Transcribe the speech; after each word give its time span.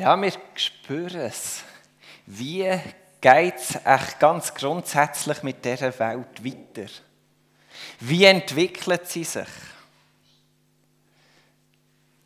Ja, 0.00 0.16
wir 0.16 0.32
spüren 0.54 1.20
es. 1.20 1.62
Wie 2.24 2.66
geht 3.20 3.54
es 3.56 3.78
ganz 4.18 4.54
grundsätzlich 4.54 5.42
mit 5.42 5.62
dieser 5.62 5.98
Welt 5.98 6.42
weiter? 6.42 6.90
Wie 7.98 8.24
entwickelt 8.24 9.06
sie 9.06 9.24
sich? 9.24 9.48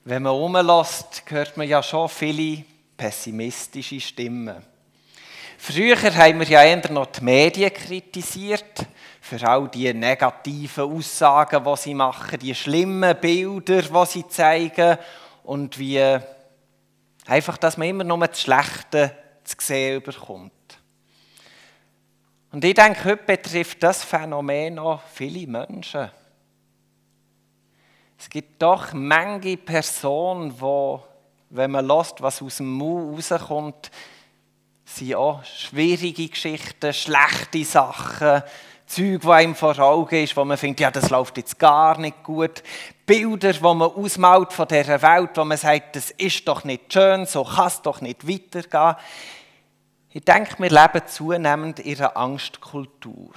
Wenn 0.04 0.22
man 0.22 0.34
umlässt, 0.34 1.24
hört 1.26 1.56
man 1.56 1.66
ja 1.66 1.82
schon 1.82 2.08
viele 2.08 2.64
pessimistische 2.96 4.00
Stimmen. 4.00 4.64
Früher 5.58 6.00
haben 6.00 6.38
wir 6.38 6.46
ja 6.46 6.62
eher 6.62 6.92
noch 6.92 7.06
die 7.06 7.24
Medien 7.24 7.74
kritisiert, 7.74 8.86
für 9.20 9.48
all 9.48 9.66
die 9.66 9.92
negativen 9.92 10.84
Aussagen, 10.96 11.64
die 11.64 11.76
sie 11.76 11.94
machen, 11.94 12.38
die 12.38 12.54
schlimmen 12.54 13.16
Bilder, 13.20 13.82
die 13.82 14.06
sie 14.06 14.28
zeigen 14.28 14.96
und 15.42 15.76
wie 15.76 16.20
einfach, 17.26 17.56
dass 17.56 17.76
man 17.76 17.88
immer 17.88 18.04
nur 18.04 18.26
das 18.26 18.40
Schlechte 18.40 19.16
zu 19.44 19.56
sehen 19.60 20.02
bekommt. 20.02 20.52
Und 22.52 22.64
ich 22.64 22.74
denke, 22.74 23.04
heute 23.04 23.24
betrifft 23.24 23.82
das 23.82 24.04
Phänomen 24.04 24.78
auch 24.78 25.02
viele 25.12 25.46
Menschen. 25.46 26.10
Es 28.16 28.30
gibt 28.30 28.62
doch 28.62 28.92
manche 28.92 29.56
Personen, 29.56 30.54
die, 30.56 30.98
wenn 31.50 31.70
man 31.72 31.86
lässt, 31.86 32.22
was 32.22 32.40
aus 32.40 32.58
dem 32.58 32.72
Mund 32.72 33.30
rauskommt, 33.30 33.90
sind 34.84 35.14
auch 35.14 35.44
schwierige 35.44 36.28
Geschichten, 36.28 36.92
schlechte 36.92 37.64
Sachen, 37.64 38.42
Zeug, 38.94 39.22
die 39.22 39.28
einem 39.28 39.54
vor 39.56 39.76
Augen 39.78 40.22
ist, 40.22 40.36
wo 40.36 40.44
man 40.44 40.56
findet, 40.56 40.80
ja, 40.80 40.90
das 40.90 41.10
läuft 41.10 41.36
jetzt 41.36 41.58
gar 41.58 41.98
nicht 41.98 42.22
gut. 42.22 42.62
Bilder, 43.06 43.52
die 43.52 43.60
man 43.60 43.82
ausmalt 43.82 44.52
von 44.52 44.68
dieser 44.68 45.02
Welt, 45.02 45.30
wo 45.34 45.44
man 45.44 45.58
sagt, 45.58 45.96
das 45.96 46.12
ist 46.12 46.46
doch 46.46 46.62
nicht 46.62 46.92
schön, 46.92 47.26
so 47.26 47.42
kann 47.42 47.66
es 47.66 47.82
doch 47.82 48.00
nicht 48.00 48.28
weitergehen. 48.28 48.96
Ich 50.10 50.24
denke, 50.24 50.62
wir 50.62 50.70
leben 50.70 51.06
zunehmend 51.06 51.80
in 51.80 51.98
einer 51.98 52.16
Angstkultur. 52.16 53.32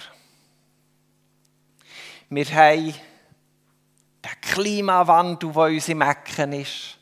Wir 2.29 2.45
haben 2.45 2.93
den 4.23 4.41
Klimawandel, 4.41 5.51
der 5.51 5.63
uns 5.63 5.89
im 5.89 6.01
Ecken 6.01 6.53
ist. 6.53 6.97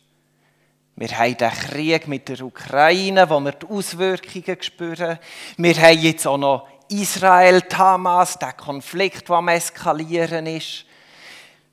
Wir 0.95 1.09
haben 1.09 1.36
den 1.36 1.52
Krieg 1.52 2.08
mit 2.08 2.30
der 2.30 2.40
Ukraine, 2.42 3.30
wo 3.30 3.42
wir 3.42 3.52
die 3.52 3.67
Auswirkungen 3.67 4.62
spüren. 4.62 5.19
Wir 5.58 5.75
haben 5.75 6.00
jetzt 6.00 6.25
auch 6.25 6.38
noch 6.38 6.69
Israel, 6.89 7.64
Hamas, 7.73 8.38
der 8.38 8.53
Konflikt, 8.53 9.30
der 9.30 9.36
am 9.38 9.47
Eskalieren 9.47 10.47
ist. 10.47 10.86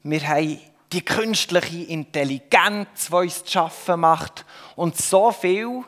Wir 0.02 0.26
haben 0.28 0.60
die 0.92 1.04
künstliche 1.04 1.84
Intelligenz, 1.84 3.06
die 3.08 3.14
uns 3.14 3.44
zu 3.44 3.50
schaffen 3.50 4.00
macht. 4.00 4.44
Und 4.76 4.96
so 4.96 5.32
viel 5.32 5.84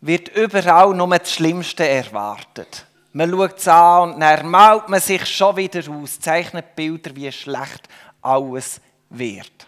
wird 0.00 0.28
überall 0.28 0.94
nur 0.94 1.18
das 1.18 1.32
Schlimmste 1.32 1.88
erwartet. 1.88 2.86
Man 3.12 3.30
schaut 3.30 3.58
es 3.58 3.68
an 3.68 4.12
und 4.12 4.20
dann 4.20 4.48
malt 4.48 4.88
man 4.88 5.00
sich 5.00 5.26
schon 5.26 5.56
wieder 5.56 5.82
aus, 5.90 6.20
zeichnet 6.20 6.76
Bilder, 6.76 7.16
wie 7.16 7.32
schlecht 7.32 7.88
alles 8.22 8.80
wird. 9.10 9.66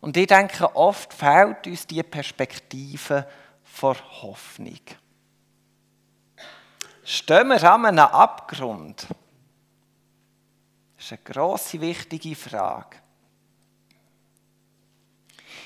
Und 0.00 0.16
ich 0.16 0.26
denke, 0.26 0.74
oft 0.74 1.12
fehlt 1.14 1.66
uns 1.66 1.86
die 1.86 2.02
Perspektive 2.02 3.26
vor 3.62 3.96
Hoffnung. 4.22 4.80
Stehen 7.04 7.48
wir 7.48 7.62
an 7.70 7.86
einem 7.86 7.98
Abgrund? 7.98 9.08
Das 10.96 11.06
ist 11.06 11.12
eine 11.12 11.20
grosse, 11.24 11.80
wichtige 11.80 12.36
Frage. 12.36 12.98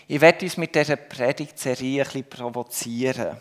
Ich 0.09 0.21
werde 0.21 0.47
uns 0.47 0.57
mit 0.57 0.75
dieser 0.75 0.97
Predigtserie 0.97 2.03
ein 2.03 2.07
bisschen 2.07 2.31
provozieren. 2.31 3.37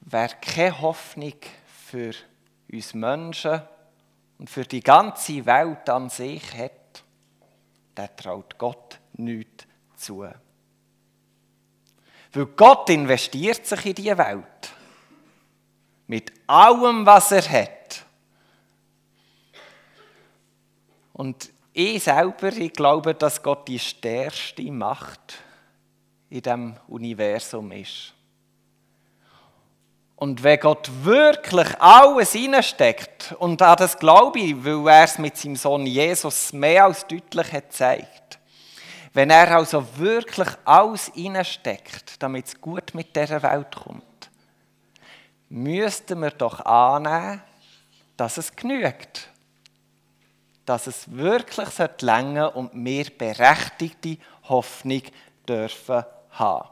Wer 0.00 0.28
keine 0.28 0.80
Hoffnung 0.80 1.34
für 1.86 2.12
uns 2.72 2.94
Menschen 2.94 3.62
und 4.38 4.50
für 4.50 4.64
die 4.64 4.80
ganze 4.80 5.46
Welt 5.46 5.88
an 5.88 6.10
sich 6.10 6.42
hat, 6.54 7.04
der 7.96 8.16
traut 8.16 8.58
Gott 8.58 8.98
nichts 9.12 9.66
zu. 9.96 10.26
Weil 12.32 12.46
Gott 12.46 12.90
investiert 12.90 13.64
sich 13.64 13.86
in 13.86 13.94
diese 13.94 14.18
Welt. 14.18 14.73
Mit 16.06 16.32
allem, 16.46 17.06
was 17.06 17.32
er 17.32 17.48
hat. 17.48 18.04
Und 21.12 21.50
ich 21.72 22.02
selber, 22.02 22.48
ich 22.48 22.72
glaube, 22.72 23.14
dass 23.14 23.42
Gott 23.42 23.66
die 23.68 23.78
stärkste 23.78 24.70
Macht 24.70 25.38
in 26.30 26.42
dem 26.42 26.76
Universum 26.88 27.72
ist. 27.72 28.12
Und 30.16 30.42
wenn 30.42 30.60
Gott 30.60 30.90
wirklich 31.02 31.80
alles 31.80 32.34
reinsteckt, 32.34 33.34
und 33.38 33.60
an 33.60 33.76
das 33.76 33.98
glaube 33.98 34.38
ich, 34.38 34.64
weil 34.64 34.86
er 34.88 35.04
es 35.04 35.18
mit 35.18 35.36
seinem 35.36 35.56
Sohn 35.56 35.86
Jesus 35.86 36.52
mehr 36.52 36.84
als 36.84 37.06
deutlich 37.06 37.52
hat 37.52 37.70
gezeigt, 37.70 38.38
wenn 39.12 39.30
er 39.30 39.56
also 39.56 39.84
wirklich 39.96 40.48
alles 40.64 41.12
reinsteckt, 41.16 42.22
damit 42.22 42.46
es 42.46 42.60
gut 42.60 42.94
mit 42.94 43.14
dieser 43.14 43.42
Welt 43.42 43.74
kommt, 43.74 44.02
müssten 45.54 46.20
wir 46.20 46.30
doch 46.30 46.60
annehmen, 46.60 47.40
dass 48.16 48.38
es 48.38 48.54
genügt. 48.54 49.28
Dass 50.66 50.88
es 50.88 51.10
wirklich 51.12 51.68
länger 52.00 52.56
und 52.56 52.70
wir 52.74 53.04
berechtigte 53.16 54.18
Hoffnung 54.48 55.02
dürfen 55.48 56.04
haben. 56.30 56.68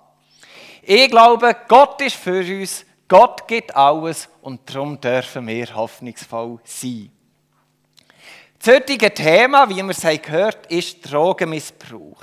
Ich 0.83 1.09
glaube, 1.09 1.57
Gott 1.69 2.01
ist 2.03 2.17
für 2.17 2.41
uns, 2.41 2.85
Gott 3.07 3.47
gibt 3.47 3.77
alles 3.77 4.29
und 4.41 4.69
darum 4.69 5.01
dürfen 5.01 5.47
wir 5.47 5.73
hoffnungsvoll 5.75 6.59
sein. 6.65 7.13
Das 8.59 8.75
heutige 8.75 9.15
Thema, 9.15 9.69
wie 9.69 9.83
wir 9.83 9.91
es 9.91 10.23
gehört 10.23 10.67
haben, 10.67 10.77
ist 10.77 11.13
Drogenmissbrauch. 11.13 12.23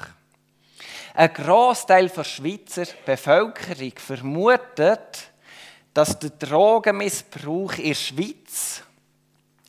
Ein 1.14 1.34
Großteil 1.34 2.10
der 2.10 2.24
Schweizer 2.24 2.86
Bevölkerung 3.06 3.94
vermutet, 3.96 5.29
dass 5.94 6.18
der 6.20 6.32
Drogenmissbrauch 6.32 7.74
in 7.74 7.88
der 7.90 7.94
Schweiz 7.94 8.84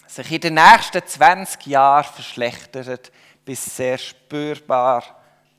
sich 0.06 0.32
in 0.32 0.40
den 0.40 0.54
nächsten 0.54 1.06
20 1.06 1.66
Jahren 1.66 2.04
verschlechtert, 2.04 3.12
bis 3.44 3.76
sehr 3.76 3.96
spürbar 3.96 5.02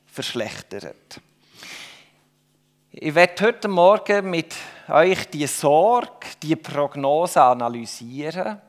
verschlechtert. 0.06 1.20
Ich 2.90 3.14
werde 3.14 3.46
heute 3.46 3.68
Morgen 3.68 4.28
mit 4.28 4.54
euch 4.88 5.28
die 5.30 5.46
Sorge, 5.46 6.26
die 6.42 6.56
Prognose 6.56 7.42
analysieren 7.42 8.60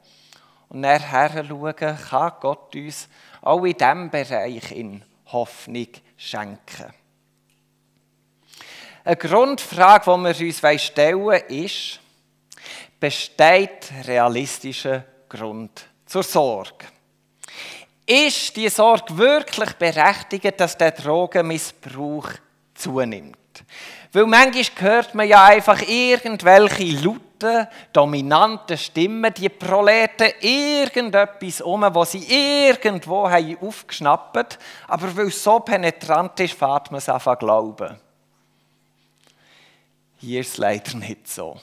und 0.70 0.80
nachher 0.80 1.44
schauen, 1.46 1.76
kann 1.76 2.32
Gott 2.40 2.74
uns 2.76 3.10
auch 3.42 3.64
in 3.66 3.78
diesem 3.78 4.10
Bereich 4.10 4.72
in 4.72 5.04
Hoffnung 5.26 5.90
schenken. 6.16 6.94
Eine 9.06 9.18
Grundfrage, 9.18 10.06
die 10.06 10.40
wir 10.40 10.48
uns 10.48 10.82
stellen 10.82 11.24
wollen, 11.24 11.44
ist, 11.50 12.00
besteht 13.00 13.92
realistischer 14.08 15.04
Grund 15.28 15.86
zur 16.06 16.24
Sorge? 16.24 16.86
Ist 18.06 18.56
die 18.56 18.70
Sorge 18.70 19.18
wirklich 19.18 19.74
berechtigt, 19.74 20.58
dass 20.58 20.78
der 20.78 20.92
Drogenmissbrauch 20.92 22.30
zunimmt? 22.76 23.38
Weil 24.14 24.26
manchmal 24.26 24.90
hört 24.90 25.16
man 25.16 25.28
ja 25.28 25.46
einfach 25.46 25.82
irgendwelche 25.82 27.04
lauten, 27.04 27.68
dominanten 27.92 28.78
Stimmen, 28.78 29.34
die 29.34 29.50
proleten 29.50 30.32
irgendetwas 30.40 31.60
um, 31.60 31.82
was 31.82 32.14
sie 32.14 32.26
irgendwo 32.30 33.30
haben 33.30 33.58
aufgeschnappt 33.60 34.60
aber 34.88 35.18
weil 35.18 35.28
es 35.28 35.44
so 35.44 35.60
penetrant 35.60 36.40
ist, 36.40 36.54
fährt 36.54 36.90
man 36.90 37.00
es 37.00 37.10
einfach 37.10 37.38
glauben. 37.38 38.00
Hier 40.24 40.40
ist 40.40 40.54
es 40.54 40.58
leider 40.58 40.96
nicht 40.96 41.28
so. 41.28 41.60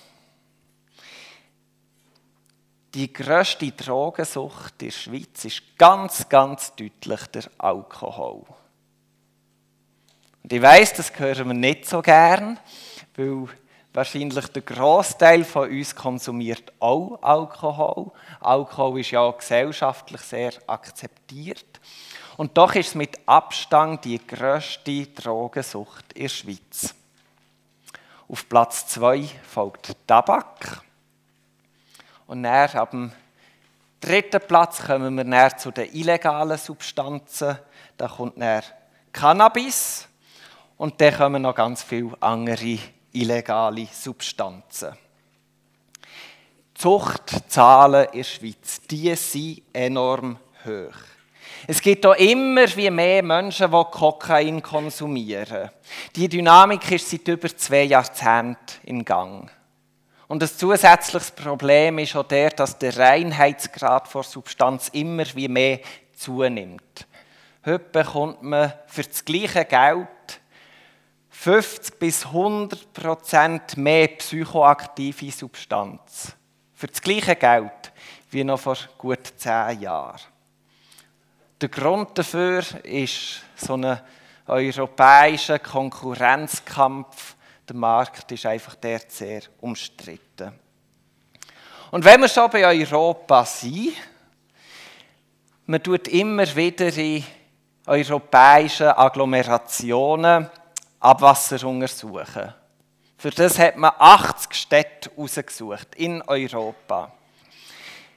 Die 2.92 3.10
grösste 3.10 3.72
Drogensucht 3.72 4.82
in 4.82 4.88
der 4.88 4.92
Schweiz 4.92 5.46
ist 5.46 5.78
ganz, 5.78 6.28
ganz 6.28 6.74
deutlich 6.76 7.26
der 7.28 7.44
Alkohol. 7.56 8.44
Und 10.42 10.52
ich 10.52 10.60
weiss, 10.60 10.92
das 10.92 11.18
hören 11.18 11.48
wir 11.48 11.54
nicht 11.54 11.86
so 11.86 12.02
gern, 12.02 12.58
weil 13.16 13.46
wahrscheinlich 13.94 14.48
der 14.48 14.60
Großteil 14.60 15.42
von 15.44 15.70
uns 15.70 15.96
konsumiert 15.96 16.70
auch 16.80 17.18
Alkohol. 17.22 18.12
Alkohol 18.40 19.00
ist 19.00 19.12
ja 19.12 19.30
gesellschaftlich 19.30 20.20
sehr 20.20 20.52
akzeptiert. 20.66 21.80
Und 22.36 22.58
doch 22.58 22.74
ist 22.74 22.88
es 22.88 22.94
mit 22.94 23.20
Abstand 23.24 24.04
die 24.04 24.18
grösste 24.18 25.06
Drogensucht 25.06 26.12
in 26.12 26.24
der 26.24 26.28
Schweiz. 26.28 26.94
Auf 28.30 28.48
Platz 28.48 28.86
2 28.86 29.28
folgt 29.42 29.96
Tabak. 30.06 30.82
Und 32.28 32.44
dann, 32.44 32.70
ab 32.70 32.92
dem 32.92 33.10
dritten 34.00 34.40
Platz 34.46 34.86
kommen 34.86 35.16
wir 35.16 35.24
näher 35.24 35.56
zu 35.56 35.72
den 35.72 35.92
illegalen 35.92 36.56
Substanzen. 36.56 37.58
Da 37.96 38.06
kommt 38.06 38.40
dann 38.40 38.62
Cannabis. 39.12 40.06
Und 40.76 41.00
dann 41.00 41.16
kommen 41.16 41.42
noch 41.42 41.56
ganz 41.56 41.82
viele 41.82 42.16
andere 42.20 42.78
illegale 43.12 43.88
Substanzen. 43.92 44.96
Die 45.96 46.74
Zuchtzahlen 46.74 48.06
in 48.12 48.18
der 48.18 48.24
Schweiz, 48.24 48.80
die 48.88 49.12
sind 49.16 49.62
enorm 49.72 50.38
hoch. 50.64 50.94
Es 51.66 51.80
gibt 51.80 52.06
auch 52.06 52.14
immer 52.14 52.66
wie 52.76 52.90
mehr 52.90 53.22
Menschen, 53.22 53.70
die 53.70 53.84
Kokain 53.90 54.62
konsumieren. 54.62 55.70
Die 56.16 56.28
Dynamik 56.28 56.90
ist 56.90 57.10
seit 57.10 57.28
über 57.28 57.54
zwei 57.54 57.84
Jahrzehnten 57.84 58.56
in 58.84 59.04
Gang. 59.04 59.50
Und 60.28 60.42
ein 60.42 60.48
zusätzliches 60.48 61.32
Problem 61.32 61.98
ist 61.98 62.14
auch 62.14 62.26
der, 62.26 62.50
dass 62.50 62.78
der 62.78 62.96
Reinheitsgrad 62.96 64.06
vor 64.06 64.22
Substanz 64.22 64.88
immer 64.92 65.24
wie 65.34 65.48
mehr 65.48 65.80
zunimmt. 66.14 67.06
Heute 67.66 67.80
bekommt 67.80 68.42
man 68.42 68.72
für 68.86 69.02
das 69.02 69.24
gleiche 69.24 69.64
Geld 69.64 70.06
50 71.30 71.98
bis 71.98 72.26
100 72.26 72.92
Prozent 72.92 73.76
mehr 73.76 74.08
psychoaktive 74.08 75.30
Substanz. 75.32 76.36
Für 76.74 76.86
das 76.86 77.02
gleiche 77.02 77.34
Geld 77.36 77.92
wie 78.30 78.44
noch 78.44 78.60
vor 78.60 78.76
gut 78.98 79.32
zehn 79.36 79.80
Jahren. 79.80 80.20
Der 81.60 81.68
Grund 81.68 82.16
dafür 82.16 82.62
ist 82.84 83.42
so 83.54 83.74
ein 83.74 84.00
europäischer 84.46 85.58
Konkurrenzkampf. 85.58 87.36
Der 87.68 87.76
Markt 87.76 88.32
ist 88.32 88.46
einfach 88.46 88.76
der 88.76 89.02
sehr 89.06 89.42
umstritten. 89.60 90.58
Und 91.90 92.04
wenn 92.04 92.20
wir 92.22 92.28
schon 92.28 92.50
bei 92.50 92.66
Europa 92.66 93.44
sind, 93.44 93.92
man 95.66 95.82
tut 95.82 96.08
immer 96.08 96.46
wieder 96.56 96.96
in 96.96 97.24
europäischen 97.86 98.88
Agglomerationen 98.88 100.48
Abwasser 100.98 101.66
untersuchen. 101.66 102.54
Für 103.18 103.30
das 103.30 103.58
hat 103.58 103.76
man 103.76 103.92
80 103.98 104.54
Städte 104.54 105.10
ausgesucht 105.14 105.94
in 105.96 106.22
Europa. 106.22 107.12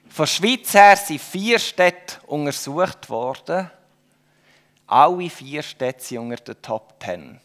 Von 0.08 0.24
der 0.24 0.26
Schweiz 0.26 0.74
her 0.74 0.96
sind 0.96 1.20
vier 1.20 1.58
Städte 1.58 2.16
untersucht 2.26 3.08
worden. 3.10 3.70
Alle 4.86 5.30
vier 5.30 5.62
Städte 5.62 6.04
sind 6.04 6.18
unter 6.18 6.36
den 6.36 6.62
Top 6.62 6.94
10. 7.02 7.40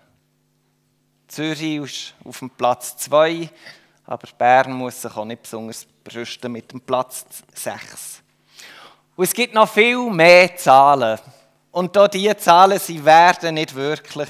Zürich 1.27 1.77
ist 1.77 2.15
auf 2.25 2.39
dem 2.39 2.49
Platz 2.49 2.97
2, 2.97 3.49
aber 4.05 4.27
Bern 4.37 4.73
muss 4.73 5.01
sich 5.01 5.15
auch 5.15 5.25
nicht 5.25 5.43
besonders 5.43 5.85
brüsten 6.03 6.51
mit 6.51 6.71
dem 6.71 6.81
Platz 6.81 7.25
6. 7.53 8.23
Und 9.15 9.23
es 9.23 9.33
gibt 9.33 9.53
noch 9.53 9.69
viel 9.69 10.09
mehr 10.09 10.55
Zahlen. 10.55 11.19
Und 11.71 11.95
da 11.95 12.07
diese 12.07 12.35
Zahlen, 12.37 12.79
sie 12.79 13.03
werden 13.03 13.55
nicht 13.55 13.75
wirklich 13.75 14.29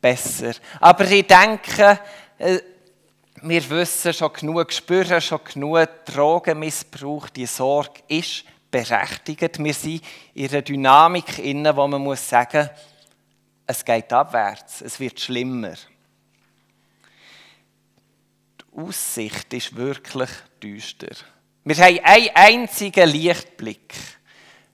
besser. 0.00 0.52
Aber 0.80 1.04
ich 1.10 1.26
denke, 1.26 1.98
äh, 2.38 2.60
wir 3.42 3.70
wissen 3.70 4.12
schon 4.12 4.32
genug, 4.32 4.72
spüren 4.72 5.20
schon 5.20 5.40
genug, 5.44 5.88
Drogenmissbrauch, 6.04 7.28
die 7.28 7.46
Sorge 7.46 8.00
ist 8.08 8.44
berechtigt. 8.70 9.62
Wir 9.62 9.74
sind 9.74 10.02
in 10.34 10.48
einer 10.48 10.62
Dynamik 10.62 11.38
inne, 11.38 11.76
wo 11.76 11.86
man 11.86 12.02
muss 12.02 12.28
sagen, 12.28 12.68
es 13.66 13.84
geht 13.84 14.12
abwärts, 14.12 14.80
es 14.80 14.98
wird 15.00 15.20
schlimmer. 15.20 15.74
Die 18.60 18.80
Aussicht 18.80 19.52
ist 19.52 19.74
wirklich 19.74 20.30
düster. 20.62 21.14
Wir 21.64 21.76
haben 21.76 22.00
einen 22.04 22.30
einzigen 22.34 23.08
Lichtblick. 23.08 23.94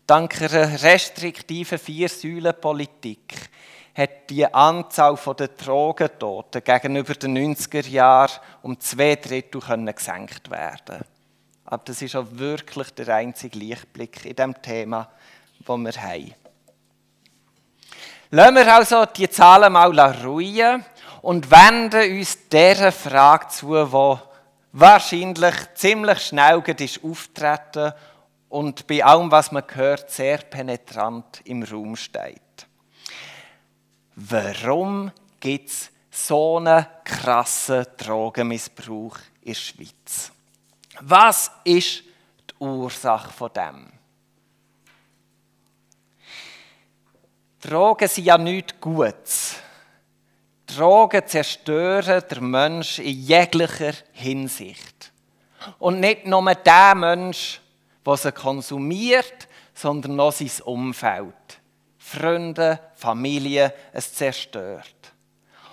Dank 0.07 0.43
einer 0.43 0.83
restriktiven 0.83 1.79
Vier-Säulen-Politik 1.79 3.35
hat 3.95 4.31
die 4.31 4.47
Anzahl 4.53 5.19
der 5.39 5.49
Drogentoten 5.49 6.65
gegenüber 6.65 7.15
den 7.15 7.37
90er 7.37 7.87
Jahren 7.89 8.41
um 8.63 8.79
zwei 8.81 9.17
Drittel 9.17 9.61
gesenkt 9.61 10.51
werden 10.51 11.05
Aber 11.67 11.83
das 11.85 12.01
ist 12.01 12.17
auch 12.17 12.27
wirklich 12.31 12.91
der 12.95 13.17
einzige 13.17 13.59
Lichtblick 13.59 14.25
in 14.25 14.37
dem 14.37 14.63
Thema, 14.63 15.09
das 15.61 15.79
wir 15.79 16.03
haben. 16.03 16.35
Lassen 18.31 18.55
wir 18.55 18.75
also 18.75 19.05
die 19.05 19.29
Zahlen 19.29 19.73
mal 19.75 19.99
ruhen 20.25 20.85
und 21.21 21.51
wenden 21.51 22.19
uns 22.19 22.49
dieser 22.49 22.93
Frage 22.93 23.49
zu, 23.49 23.75
die 23.75 24.19
wahrscheinlich 24.73 25.55
ziemlich 25.75 26.19
schnell 26.21 26.63
auftreten 27.03 27.93
und 28.49 28.87
bei 28.87 29.05
allem, 29.05 29.31
was 29.31 29.53
man 29.53 29.65
hört, 29.75 30.11
sehr 30.11 30.39
penetrant 30.39 31.43
im 31.45 31.63
Raum 31.63 31.95
steht. 31.95 32.41
Warum 34.15 35.11
gibt 35.41 35.71
es 35.71 35.91
so 36.11 36.59
einen 36.59 36.87
krassen 37.05 37.87
Drogenmissbrauch 37.97 39.17
in 39.41 39.53
der 39.53 39.55
Schweiz? 39.55 40.33
Was 41.01 41.51
ist 41.65 42.03
die 42.51 42.55
Ursache 42.59 43.33
von 43.33 43.51
dem? 43.53 43.93
Drogen 47.61 48.09
sind 48.09 48.25
ja 48.25 48.37
nichts 48.37 48.75
Gutes. 48.81 49.57
Drogen 50.67 51.27
zerstören 51.27 52.23
den 52.31 52.51
Mensch 52.51 52.99
in 52.99 53.21
jeglicher 53.21 53.95
Hinsicht. 54.13 55.13
Und 55.79 56.01
nicht 56.01 56.27
nur 56.27 56.55
der 56.55 56.95
Mensch, 56.95 57.61
der 58.05 58.17
sie 58.17 58.33
konsumiert, 58.33 59.49
sondern 59.75 60.19
auch 60.21 60.33
sein 60.33 60.51
Umfeld. 60.65 61.62
Freunde, 62.17 62.79
Familie, 62.95 63.73
es 63.93 64.15
zerstört. 64.15 64.95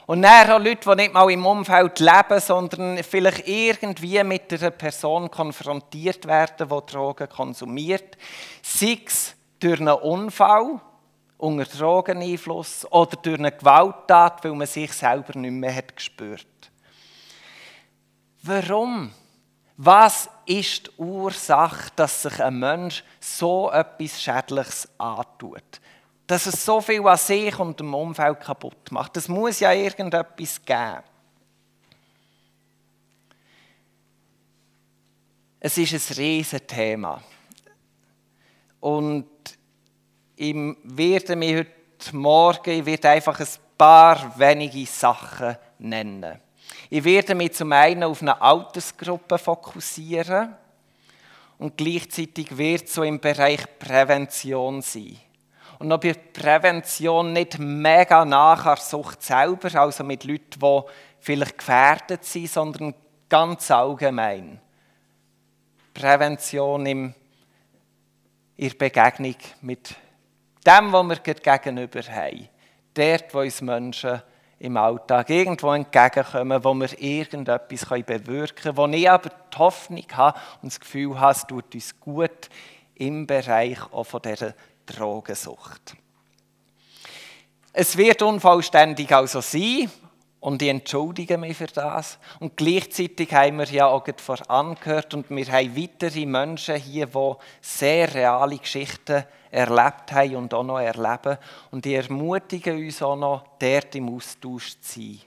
Und 0.05 0.23
dann 0.23 0.49
auch 0.49 0.59
Leute, 0.59 0.89
die 0.89 0.95
nicht 0.95 1.13
mal 1.13 1.29
im 1.29 1.45
Umfeld 1.45 1.99
leben, 1.99 2.39
sondern 2.39 3.03
vielleicht 3.03 3.47
irgendwie 3.47 4.23
mit 4.23 4.51
einer 4.51 4.71
Person 4.71 5.29
konfrontiert 5.29 6.25
werden, 6.25 6.67
die 6.67 6.91
Drogen 6.91 7.29
konsumiert. 7.29 8.17
Sei 8.63 8.99
es 9.05 9.35
durch 9.59 9.79
einen 9.79 9.89
Unfall, 9.89 10.81
unter 11.37 11.65
Drogeneinfluss 11.65 12.85
oder 12.91 13.17
durch 13.17 13.37
eine 13.39 13.51
Gewalttat, 13.51 14.43
weil 14.43 14.53
man 14.53 14.67
sich 14.67 14.91
selber 14.93 15.37
nicht 15.37 15.51
mehr 15.51 15.75
hat 15.75 15.95
gespürt. 15.95 16.71
Warum? 18.41 19.11
Was 19.77 20.29
ist 20.45 20.87
die 20.87 21.01
Ursache, 21.01 21.91
dass 21.95 22.23
sich 22.23 22.43
ein 22.43 22.59
Mensch 22.59 23.03
so 23.19 23.71
etwas 23.71 24.21
Schädliches 24.21 24.89
antut? 24.97 25.79
Dass 26.29 26.45
es 26.45 26.63
so 26.63 26.79
viel 26.79 27.07
an 27.07 27.17
sich 27.17 27.57
und 27.57 27.79
dem 27.79 27.91
Umfeld 27.91 28.39
kaputt 28.39 28.91
macht. 28.91 29.17
Es 29.17 29.27
muss 29.27 29.61
ja 29.61 29.73
irgendetwas 29.73 30.63
geben. 30.63 31.03
Es 35.59 35.75
ist 35.75 35.91
ein 35.91 36.15
riesiges 36.17 36.67
Thema. 36.67 37.19
Und 38.79 39.27
ich 40.35 40.55
werde 40.83 41.35
mich 41.35 41.55
heute 41.57 42.15
Morgen 42.15 42.69
ich 42.69 42.85
werde 42.85 43.09
einfach 43.09 43.39
ein 43.39 43.47
paar 43.75 44.37
wenige 44.37 44.85
Sachen 44.85 45.57
nennen. 45.79 46.39
Ich 46.91 47.03
werde 47.03 47.33
mich 47.33 47.53
zum 47.53 47.71
einen 47.71 48.03
auf 48.03 48.21
eine 48.21 48.39
Altersgruppe 48.39 49.39
fokussieren 49.39 50.55
und 51.57 51.75
gleichzeitig 51.75 52.55
wird 52.55 52.87
so 52.87 53.01
im 53.01 53.19
Bereich 53.19 53.65
Prävention 53.79 54.83
sein 54.83 55.17
und 55.79 55.87
noch 55.87 55.99
bei 55.99 56.13
Prävention 56.13 57.31
nicht 57.31 57.57
mega 57.57 58.25
nach 58.25 58.65
an 58.65 58.77
Sucht 58.77 59.23
selber, 59.23 59.73
also 59.79 60.03
mit 60.03 60.25
Leuten, 60.25 60.59
die 60.59 60.81
vielleicht 61.21 61.57
gefährdet 61.57 62.25
sind, 62.25 62.49
sondern 62.49 62.93
ganz 63.29 63.71
allgemein. 63.71 64.59
Prävention 65.93 66.85
im, 66.85 67.13
in 68.57 68.77
Begegnung 68.77 69.35
mit 69.61 69.95
dem, 70.65 70.91
was 70.91 71.07
wir 71.07 71.33
gegenüber 71.33 72.01
haben. 72.01 72.49
Dort, 72.93 73.33
wo 73.33 73.39
uns 73.39 73.61
Menschen 73.61 74.21
im 74.59 74.75
Alltag 74.75 75.29
irgendwo 75.29 75.71
entgegenkommen, 75.71 76.61
wo 76.61 76.73
wir 76.73 77.01
irgendetwas 77.01 77.85
bewirken 78.05 78.55
können, 78.55 78.77
wo 78.77 78.87
ich 78.87 79.09
aber 79.09 79.29
die 79.29 79.57
Hoffnung 79.57 80.05
habe 80.11 80.37
und 80.61 80.73
das 80.73 80.79
Gefühl 80.79 81.17
habe, 81.17 81.31
es 81.31 81.47
tut 81.47 81.73
uns 81.73 81.97
gut 82.01 82.49
im 82.95 83.25
Bereich 83.25 83.79
auch 83.93 84.03
von 84.03 84.21
dieser 84.21 84.53
Drogensucht. 84.93 85.95
Es 87.73 87.95
wird 87.97 88.21
unvollständig 88.21 89.11
also 89.13 89.41
sein 89.41 89.89
und 90.39 90.61
ich 90.61 90.69
entschuldige 90.69 91.37
mich 91.37 91.57
für 91.57 91.67
das. 91.67 92.17
Und 92.39 92.55
gleichzeitig 92.57 93.33
haben 93.33 93.59
wir 93.59 93.65
ja 93.65 93.87
auch 93.87 94.05
vorangehört 94.17 95.13
und 95.13 95.29
wir 95.29 95.51
haben 95.51 95.75
weitere 95.75 96.25
Menschen 96.25 96.75
hier, 96.75 97.07
die 97.07 97.33
sehr 97.61 98.13
reale 98.13 98.57
Geschichten 98.57 99.23
erlebt 99.51 100.11
haben 100.11 100.35
und 100.35 100.53
auch 100.53 100.63
noch 100.63 100.79
erleben. 100.79 101.37
Und 101.71 101.85
die 101.85 101.95
ermutigen 101.95 102.77
uns 102.77 103.01
auch 103.01 103.15
noch, 103.15 103.43
dort 103.59 103.95
im 103.95 104.15
Austausch 104.15 104.79
zu 104.81 104.99
sein. 104.99 105.19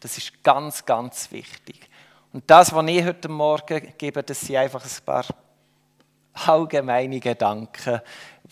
Das 0.00 0.16
ist 0.18 0.42
ganz, 0.42 0.84
ganz 0.84 1.30
wichtig. 1.32 1.88
Und 2.32 2.44
das, 2.48 2.74
was 2.74 2.86
ich 2.86 3.04
heute 3.04 3.28
Morgen 3.28 3.94
gebe, 3.96 4.22
das 4.22 4.40
sind 4.40 4.56
einfach 4.56 4.84
ein 4.84 5.04
paar 5.04 5.24
allgemeine 6.46 7.18
Gedanken, 7.18 8.00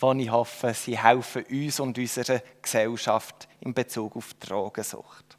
die 0.01 0.23
ich 0.23 0.29
hoffe, 0.29 0.73
sie 0.73 0.97
helfen 0.97 1.43
uns 1.49 1.79
und 1.79 1.97
unserer 1.97 2.41
Gesellschaft 2.61 3.47
in 3.61 3.73
Bezug 3.73 4.15
auf 4.15 4.33
die 4.33 4.47
Drogensucht. 4.47 5.37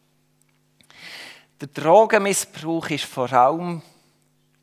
Der 1.61 1.69
Drogenmissbrauch 1.69 2.91
ist 2.91 3.05
vor 3.05 3.33
allem 3.33 3.83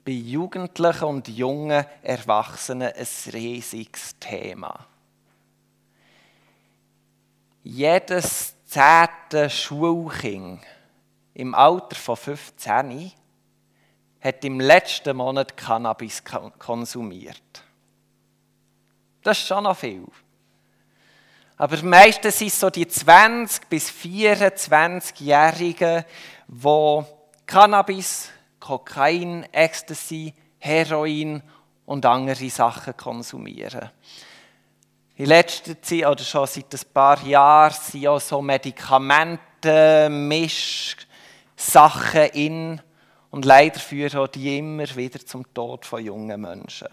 bei 0.06 0.12
Jugendlichen 0.12 1.06
und 1.06 1.28
jungen 1.28 1.86
Erwachsenen 2.02 2.92
ein 2.94 3.34
riesiges 3.34 4.18
Thema. 4.20 4.86
Jedes 7.64 8.56
zehnte 8.66 9.50
Schulkind 9.50 10.62
im 11.34 11.56
Alter 11.56 11.96
von 11.96 12.18
15 12.18 13.12
hat 14.20 14.46
im 14.46 14.60
letzten 14.60 15.18
Monat 15.18 15.56
Cannabis 15.58 16.24
konsumiert. 16.60 17.64
Das 19.24 19.40
ist 19.40 19.48
schon 19.48 19.64
noch 19.64 19.78
viel. 19.78 20.06
Aber 21.58 21.82
meistens 21.84 22.38
sind 22.40 22.50
es 22.50 22.60
so 22.60 22.70
die 22.70 22.86
20- 22.86 23.62
bis 23.70 23.90
24-Jährigen, 23.90 26.04
die 26.48 27.06
Cannabis, 27.46 28.30
Kokain, 28.60 29.48
Ecstasy, 29.52 30.34
Heroin 30.60 31.42
und 31.86 32.06
andere 32.06 32.50
Sachen 32.50 32.98
konsumieren. 32.98 33.90
In 35.16 35.28
letzter 35.28 35.80
Zeit, 35.82 36.06
oder 36.06 36.24
schon 36.24 36.48
seit 36.48 36.74
ein 36.74 36.82
paar 36.94 37.24
Jahren, 37.24 37.74
sind 37.74 38.08
auch 38.08 38.20
so 38.20 38.42
Medikamente, 38.42 40.10
Mischsachen 40.10 41.06
in 42.34 42.82
und 43.30 43.46
leider 43.46 43.80
führen 43.80 44.20
auch 44.20 44.28
die 44.28 44.58
immer 44.58 44.94
wieder 44.96 45.26
zum 45.26 45.54
Tod 45.54 45.86
von 45.86 46.04
jungen 46.04 46.42
Menschen. 46.42 46.90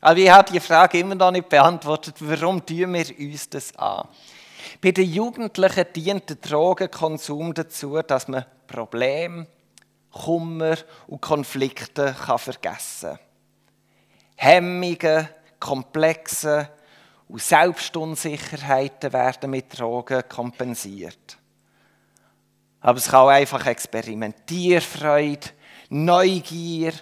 Aber 0.00 0.18
ich 0.18 0.30
habe 0.30 0.52
die 0.52 0.60
Frage 0.60 0.98
immer 0.98 1.14
noch 1.14 1.30
nicht 1.30 1.48
beantwortet, 1.48 2.16
warum 2.20 2.64
tun 2.64 2.94
wir 2.94 3.18
uns 3.18 3.48
das 3.48 3.74
an? 3.76 4.08
Bei 4.80 4.90
den 4.90 5.10
Jugendlichen 5.10 5.86
dient 5.94 6.28
der 6.28 6.36
Drogenkonsum 6.36 7.54
dazu, 7.54 8.00
dass 8.02 8.28
man 8.28 8.44
Probleme, 8.66 9.46
Kummer 10.10 10.76
und 11.06 11.20
Konflikte 11.20 12.14
kann 12.24 12.38
vergessen 12.38 13.10
kann. 13.10 13.18
Hemmungen, 14.36 15.28
Komplexe 15.58 16.68
und 17.28 17.42
Selbstunsicherheiten 17.42 19.12
werden 19.12 19.50
mit 19.50 19.78
Drogen 19.78 20.22
kompensiert. 20.28 21.38
Aber 22.80 22.98
es 22.98 23.08
kann 23.08 23.20
auch 23.20 23.28
einfach 23.28 23.66
Experimentierfreude, 23.66 25.48
Neugier, 25.88 26.92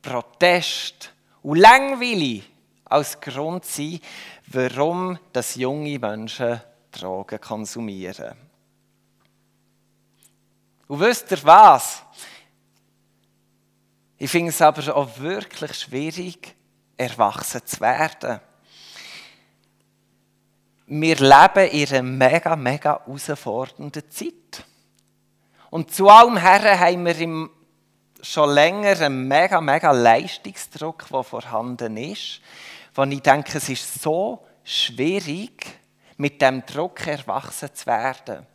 Protest 0.00 1.12
und 1.48 1.60
Langweile 1.60 2.42
als 2.84 3.18
Grund 3.18 3.64
sein, 3.64 4.00
warum 4.48 5.18
das 5.32 5.54
junge 5.54 5.98
Menschen 5.98 6.60
Drogen 6.92 7.40
konsumieren. 7.40 8.36
Und 10.88 11.00
wisst 11.00 11.30
ihr 11.30 11.42
was? 11.44 12.02
Ich 14.18 14.30
finde 14.30 14.50
es 14.50 14.60
aber 14.60 14.94
auch 14.94 15.18
wirklich 15.20 15.72
schwierig, 15.72 16.54
erwachsen 16.98 17.64
zu 17.64 17.80
werden. 17.80 18.40
Wir 20.86 21.16
leben 21.16 21.70
in 21.70 21.88
einer 21.88 22.02
mega, 22.02 22.56
mega 22.56 23.00
herausfordernden 23.06 24.10
Zeit. 24.10 24.64
Und 25.70 25.94
zu 25.94 26.10
allem 26.10 26.36
her 26.36 26.78
haben 26.78 27.06
wir 27.06 27.18
im, 27.18 27.50
schon 28.20 28.50
länger 28.50 29.00
einen 29.00 29.28
mega, 29.28 29.60
mega 29.60 29.92
Leistungsdruck, 29.92 31.06
der 31.10 31.22
vorhanden 31.22 31.96
ist. 31.96 32.40
Wo 32.94 33.04
ich 33.04 33.22
denke, 33.22 33.58
es 33.58 33.68
ist 33.68 34.02
so 34.02 34.44
schwierig, 34.64 35.66
mit 36.16 36.42
dem 36.42 36.66
Druck 36.66 37.06
erwachsen 37.06 37.72
zu 37.72 37.86
werden. 37.86 38.46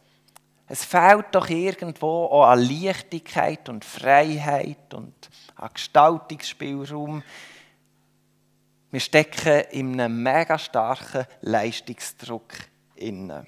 Es 0.67 0.83
fehlt 0.83 1.27
doch 1.31 1.49
irgendwo 1.49 2.25
auch 2.25 2.47
an 2.47 2.59
Leichtigkeit 2.59 3.69
und 3.69 3.85
Freiheit 3.85 4.93
und 4.93 5.29
an 5.55 5.69
Gestaltungsspielraum. 5.73 7.23
Wir 8.91 8.99
stecken 8.99 9.63
in 9.71 9.99
einem 9.99 10.21
mega 10.21 10.57
starken 10.57 11.25
Leistungsdruck 11.41 12.53
inne. 12.95 13.45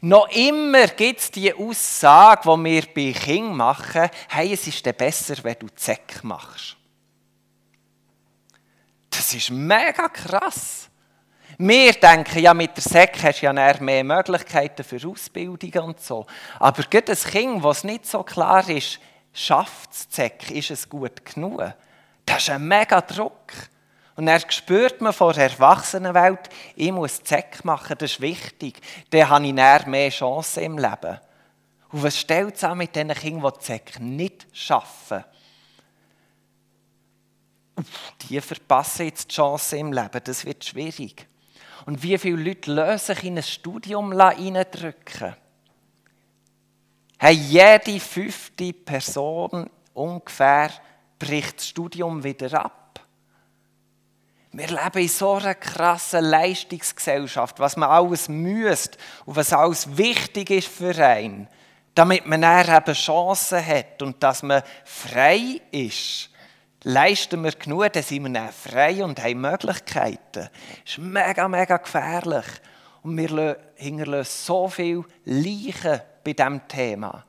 Noch 0.00 0.28
immer 0.28 0.86
gibt 0.88 1.20
es 1.20 1.30
die 1.30 1.52
Aussage, 1.52 2.42
die 2.44 2.64
wir 2.64 2.82
bei 2.94 3.18
Kindern 3.18 3.56
machen, 3.56 4.08
hey, 4.28 4.52
es 4.52 4.66
ist 4.66 4.96
besser, 4.96 5.36
wenn 5.42 5.58
du 5.58 5.68
Zeck 5.68 6.22
machst. 6.22 6.76
Das 9.10 9.32
ist 9.34 9.50
mega 9.50 10.08
krass. 10.08 10.88
Wir 11.58 11.94
denken, 11.94 12.38
ja, 12.40 12.52
mit 12.52 12.76
der 12.76 12.82
Säck 12.82 13.18
hast 13.22 13.40
du 13.40 13.46
ja 13.46 13.52
mehr 13.52 14.04
Möglichkeiten 14.04 14.84
für 14.84 15.08
Ausbildung 15.08 15.84
und 15.84 16.00
so. 16.00 16.26
Aber 16.58 16.82
gerade 16.82 17.12
ein 17.12 17.18
Kind, 17.18 17.62
was 17.62 17.82
nicht 17.82 18.04
so 18.04 18.22
klar 18.22 18.68
ist, 18.68 19.00
schafft 19.32 19.90
es 19.92 20.06
Säck, 20.10 20.50
ist 20.50 20.70
es 20.70 20.88
gut 20.88 21.24
genug? 21.24 21.62
Das 22.26 22.42
ist 22.42 22.50
ein 22.50 22.68
mega 22.68 23.00
Druck. 23.00 23.52
Und 24.16 24.26
dann 24.26 24.40
spürt 24.48 25.02
man 25.02 25.12
vor 25.12 25.34
der 25.34 25.50
Erwachsenenwelt, 25.50 26.48
ich 26.74 26.90
muss 26.90 27.22
Zeck 27.22 27.64
machen, 27.64 27.96
das 27.98 28.12
ist 28.12 28.20
wichtig. 28.20 28.80
Dann 29.10 29.28
habe 29.28 29.46
ich 29.46 29.52
näher 29.52 29.86
mehr 29.86 30.08
Chancen 30.08 30.62
im 30.62 30.78
Leben. 30.78 31.20
Und 31.92 32.02
was 32.02 32.18
stellt 32.18 32.56
es 32.56 32.64
an 32.64 32.78
mit 32.78 32.96
den 32.96 33.08
Kindern, 33.08 33.52
die 33.54 33.64
Zeck 33.64 34.00
nicht 34.00 34.46
schaffen? 34.52 35.22
Die 38.22 38.40
verpassen 38.40 39.06
jetzt 39.06 39.30
die 39.30 39.34
Chance 39.34 39.76
im 39.76 39.92
Leben, 39.92 40.20
das 40.24 40.46
wird 40.46 40.64
schwierig. 40.64 41.26
Und 41.84 42.02
wie 42.02 42.16
viele 42.16 42.42
Leute 42.42 42.72
lösen 42.72 43.14
sich 43.14 43.24
in 43.24 43.36
ein 43.36 43.42
Studium 43.42 44.12
reindrücken? 44.12 45.36
Hey, 47.18 47.34
jede 47.34 48.00
fünfte 48.00 48.72
Person 48.72 49.70
ungefähr 49.92 50.70
bricht 51.18 51.58
das 51.58 51.68
Studium 51.68 52.24
wieder 52.24 52.64
ab. 52.64 52.85
Wir 54.58 54.68
leben 54.68 55.02
in 55.02 55.08
so 55.08 55.34
einer 55.34 55.54
krassen 55.54 56.24
Leistungsgesellschaft, 56.24 57.60
was 57.60 57.76
man 57.76 57.90
alles 57.90 58.26
müsste 58.30 58.96
und 59.26 59.36
was 59.36 59.52
alles 59.52 59.98
wichtig 59.98 60.48
ist 60.48 60.68
für 60.68 60.96
einen, 60.96 61.46
damit 61.94 62.24
man 62.24 62.40
dann 62.40 62.74
eben 62.74 62.94
Chancen 62.94 63.64
hat 63.64 64.00
und 64.00 64.22
dass 64.22 64.42
man 64.42 64.62
frei 64.86 65.60
ist. 65.70 66.30
Leisten 66.84 67.44
wir 67.44 67.52
genug, 67.52 67.92
dann 67.92 68.02
sind 68.02 68.22
wir 68.22 68.32
dann 68.32 68.50
frei 68.50 69.04
und 69.04 69.22
haben 69.22 69.42
Möglichkeiten. 69.42 70.48
Das 70.48 70.48
ist 70.86 70.98
mega, 71.00 71.46
mega 71.48 71.76
gefährlich. 71.76 72.46
Und 73.02 73.18
wir 73.18 73.58
hinterlassen 73.74 74.46
so 74.46 74.68
viel 74.68 75.04
Leichen 75.26 76.00
bei 76.24 76.32
diesem 76.32 76.66
Thema. 76.66 77.26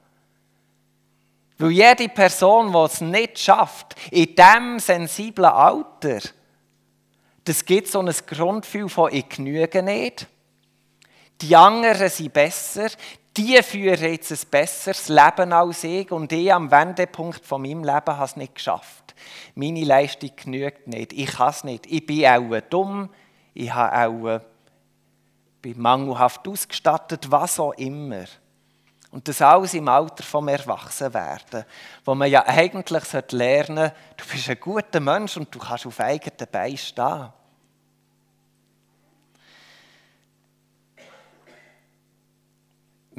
Weil 1.57 1.71
jede 1.71 2.07
Person, 2.07 2.71
die 2.71 2.77
es 2.77 3.01
nicht 3.01 3.37
schafft, 3.37 3.95
in 4.11 4.33
diesem 4.33 4.79
sensiblen 4.79 5.51
Alter, 5.51 6.19
das 7.47 7.63
gibt 7.63 7.87
so 7.87 7.99
ein 7.99 8.13
Grundgefühl 8.27 8.89
von, 8.89 9.13
ich 9.13 9.29
genüge 9.29 9.81
nicht. 9.81 10.27
Die 11.41 11.55
anderen 11.55 12.09
sind 12.09 12.33
besser. 12.33 12.89
Die 13.37 13.61
führen 13.63 14.11
jetzt 14.11 14.31
ein 14.31 14.49
besseres 14.49 15.07
Leben 15.07 15.53
als 15.53 15.83
ich. 15.83 16.11
Und 16.11 16.31
ich 16.31 16.51
am 16.51 16.71
Wendepunkt 16.71 17.45
von 17.45 17.61
meinem 17.61 17.83
Leben 17.83 18.07
habe 18.17 18.23
es 18.25 18.35
nicht 18.35 18.55
geschafft. 18.55 19.15
Meine 19.55 19.83
Leistung 19.83 20.31
genügt 20.35 20.87
nicht. 20.87 21.13
Ich 21.13 21.27
kann 21.27 21.49
es 21.49 21.63
nicht. 21.63 21.85
Ich 21.85 22.05
bin 22.05 22.25
auch 22.25 22.59
dumm. 22.69 23.09
Ich 23.53 23.73
habe 23.73 24.07
auch 24.07 24.41
bin 25.61 25.81
mangelhaft 25.81 26.47
ausgestattet, 26.47 27.31
was 27.31 27.59
auch 27.59 27.73
immer. 27.73 28.25
Und 29.11 29.27
das 29.27 29.41
alles 29.41 29.73
im 29.73 29.87
Alter 29.87 30.23
vom 30.23 30.47
Erwachsenwerden, 30.47 31.63
wo 32.03 32.13
man 32.13 32.29
ja 32.29 32.45
eigentlich 32.45 33.31
lernen 33.31 33.77
sollte, 33.77 33.95
du 34.17 34.25
bist 34.31 34.49
ein 34.49 34.59
guter 34.59 34.99
Mensch 34.99 35.37
und 35.37 35.53
du 35.53 35.59
kannst 35.59 35.85
auf 35.85 35.99
eigenen 35.99 36.51
Beinen 36.51 36.77
stehen. 36.77 37.29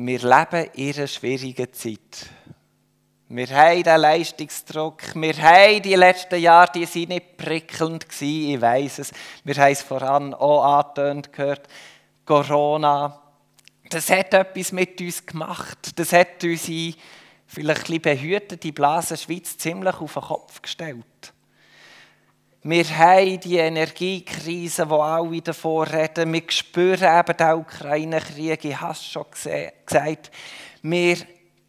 wir 0.00 0.20
leben 0.20 0.70
in 0.74 0.94
einer 0.94 1.08
schwierigen 1.08 1.72
Zeit. 1.72 2.30
Wir 3.26 3.48
haben 3.48 3.82
den 3.82 4.00
Leistungsdruck. 4.00 5.02
Wir 5.16 5.36
haben 5.36 5.82
die 5.82 5.96
letzten 5.96 6.40
Jahre, 6.40 6.70
die 6.72 6.84
sind 6.84 7.08
nicht 7.08 7.36
prickelnd 7.36 8.08
gewesen, 8.08 8.54
ich 8.54 8.60
weiß 8.60 9.00
es. 9.00 9.12
Wir 9.42 9.56
haben 9.56 9.72
es 9.72 9.82
voran 9.82 10.34
auch 10.34 10.62
angetönt 10.62 11.32
gehört. 11.32 11.66
Corona. 12.24 13.20
Das 13.90 14.10
hat 14.10 14.34
etwas 14.34 14.72
mit 14.72 15.00
uns 15.00 15.24
gemacht. 15.24 15.98
Das 15.98 16.12
hat 16.12 16.42
unsere 16.44 16.94
vielleicht 17.46 17.90
ein 17.90 18.02
behütete 18.02 18.72
Blase 18.72 19.16
Schweiz 19.16 19.56
ziemlich 19.56 19.94
auf 19.94 20.12
den 20.12 20.22
Kopf 20.22 20.60
gestellt. 20.60 21.32
Wir 22.62 22.98
haben 22.98 23.40
die 23.40 23.56
Energiekrise, 23.56 24.84
die 24.84 24.92
alle 24.92 25.40
davor 25.40 25.86
reden. 25.86 26.32
Wir 26.32 26.42
spüren 26.48 27.20
eben 27.20 27.36
den 27.36 27.52
Ukraine-Krieg, 27.52 28.64
ich 28.64 28.80
habe 28.80 28.92
es 28.92 29.06
schon 29.06 29.24
gesagt. 29.30 30.30
Wir 30.82 31.16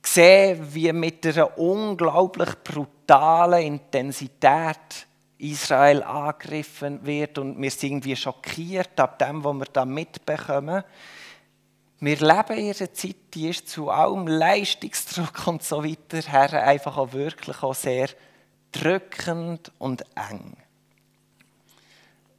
sehen, 0.05 0.73
wie 0.73 0.91
mit 0.91 1.25
einer 1.25 1.57
unglaublich 1.57 2.49
brutalen 2.63 3.63
Intensität 3.63 5.07
Israel 5.38 6.03
angegriffen 6.03 7.05
wird 7.05 7.38
und 7.38 7.61
wir 7.61 7.71
sind 7.71 7.89
irgendwie 7.89 8.15
schockiert 8.15 8.99
ab 8.99 9.19
dem, 9.19 9.43
was 9.43 9.55
wir 9.55 9.65
da 9.71 9.85
mitbekommen. 9.85 10.83
Wir 12.01 12.17
leben 12.17 12.57
in 12.57 12.73
einer 12.73 12.93
Zeit, 12.93 13.15
die 13.33 13.49
ist 13.49 13.67
zu 13.67 13.89
allem 13.89 14.25
Leistungsdruck 14.25 15.47
und 15.47 15.63
so 15.63 15.83
weiter 15.83 16.21
her 16.21 16.63
einfach 16.65 16.97
auch 16.97 17.11
wirklich 17.11 17.61
auch 17.61 17.75
sehr 17.75 18.09
drückend 18.71 19.71
und 19.79 20.03
eng. 20.15 20.55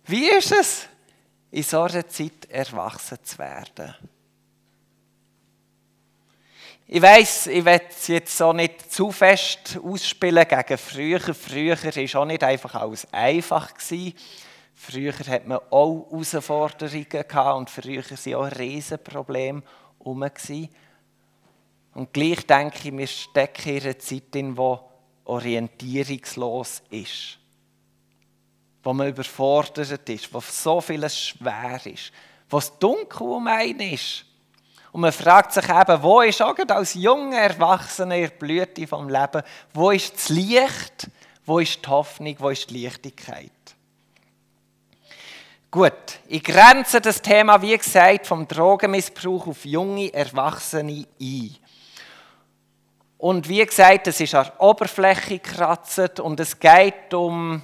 Wie 0.06 0.30
ist 0.30 0.52
es, 0.52 0.88
in 1.50 1.62
so 1.62 1.82
einer 1.82 2.08
Zeit 2.08 2.46
erwachsen 2.48 3.18
zu 3.22 3.38
werden? 3.38 3.94
Ich 6.86 7.02
weiß, 7.02 7.48
ich 7.48 7.64
werde 7.64 7.84
es 7.88 8.08
jetzt 8.08 8.36
so 8.36 8.52
nicht 8.52 8.92
zu 8.92 9.12
fest 9.12 9.78
ausspielen 9.80 10.48
gegen 10.48 10.78
früher. 10.78 11.20
Früher 11.20 11.76
war 11.76 12.20
auch 12.22 12.24
nicht 12.24 12.42
einfach 12.42 12.74
alles 12.74 13.06
einfach. 13.12 13.72
Gewesen. 13.74 14.14
Früher 14.82 15.12
hat 15.12 15.46
man 15.46 15.58
auch 15.68 16.06
Herausforderungen 16.10 17.06
gehabt 17.06 17.58
und 17.58 17.68
früher 17.68 18.02
waren 18.02 18.34
auch 18.34 18.58
Riesenprobleme 18.58 19.62
herum. 19.98 20.30
Und 21.92 22.12
gleich 22.14 22.46
denke 22.46 22.88
ich, 22.88 22.96
wir 22.96 23.06
stecken 23.06 23.76
in 23.76 23.82
einer 23.82 23.98
Zeit, 23.98 24.34
in 24.34 24.54
die 24.54 24.76
orientierungslos 25.26 26.82
ist. 26.88 27.38
Wo 28.82 28.94
man 28.94 29.08
überfordert 29.08 30.08
ist, 30.08 30.32
wo 30.32 30.40
so 30.40 30.80
vieles 30.80 31.26
schwer 31.26 31.78
ist, 31.84 32.10
wo 32.48 32.56
es 32.56 32.72
dunkel 32.78 33.26
um 33.26 33.48
einen 33.48 33.80
ist. 33.80 34.24
Und 34.92 35.02
man 35.02 35.12
fragt 35.12 35.52
sich 35.52 35.68
eben, 35.68 36.02
wo 36.02 36.22
ist 36.22 36.40
auch 36.40 36.56
als 36.68 36.94
junger 36.94 37.36
Erwachsener 37.36 38.16
in 38.16 38.22
der 38.22 38.30
Blüte 38.30 38.86
vom 38.86 39.10
Leben, 39.10 39.42
wo 39.74 39.90
ist 39.90 40.14
das 40.14 40.30
Licht, 40.30 41.10
wo 41.44 41.58
ist 41.58 41.84
die 41.84 41.88
Hoffnung, 41.90 42.34
wo 42.38 42.48
ist 42.48 42.70
die 42.70 42.82
Leichtigkeit? 42.82 43.52
Gut, 45.72 46.18
ich 46.26 46.42
grenze 46.42 47.00
das 47.00 47.22
Thema, 47.22 47.62
wie 47.62 47.78
gesagt, 47.78 48.26
vom 48.26 48.48
Drogenmissbrauch 48.48 49.46
auf 49.46 49.64
junge 49.64 50.12
Erwachsene 50.12 51.06
ein. 51.20 51.56
Und 53.18 53.48
wie 53.48 53.64
gesagt, 53.64 54.08
es 54.08 54.20
ist 54.20 54.34
an 54.34 54.46
der 54.46 54.60
Oberfläche 54.60 55.38
gekratzt 55.38 56.18
und 56.18 56.40
es 56.40 56.58
geht 56.58 57.14
um, 57.14 57.62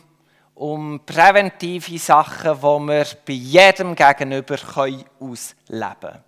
um 0.54 1.00
präventive 1.04 1.98
Sachen, 1.98 2.54
die 2.54 2.62
wir 2.62 3.06
bei 3.26 3.32
jedem 3.32 3.96
Gegenüber 3.96 4.54
ausleben 4.54 5.98
können. 6.00 6.24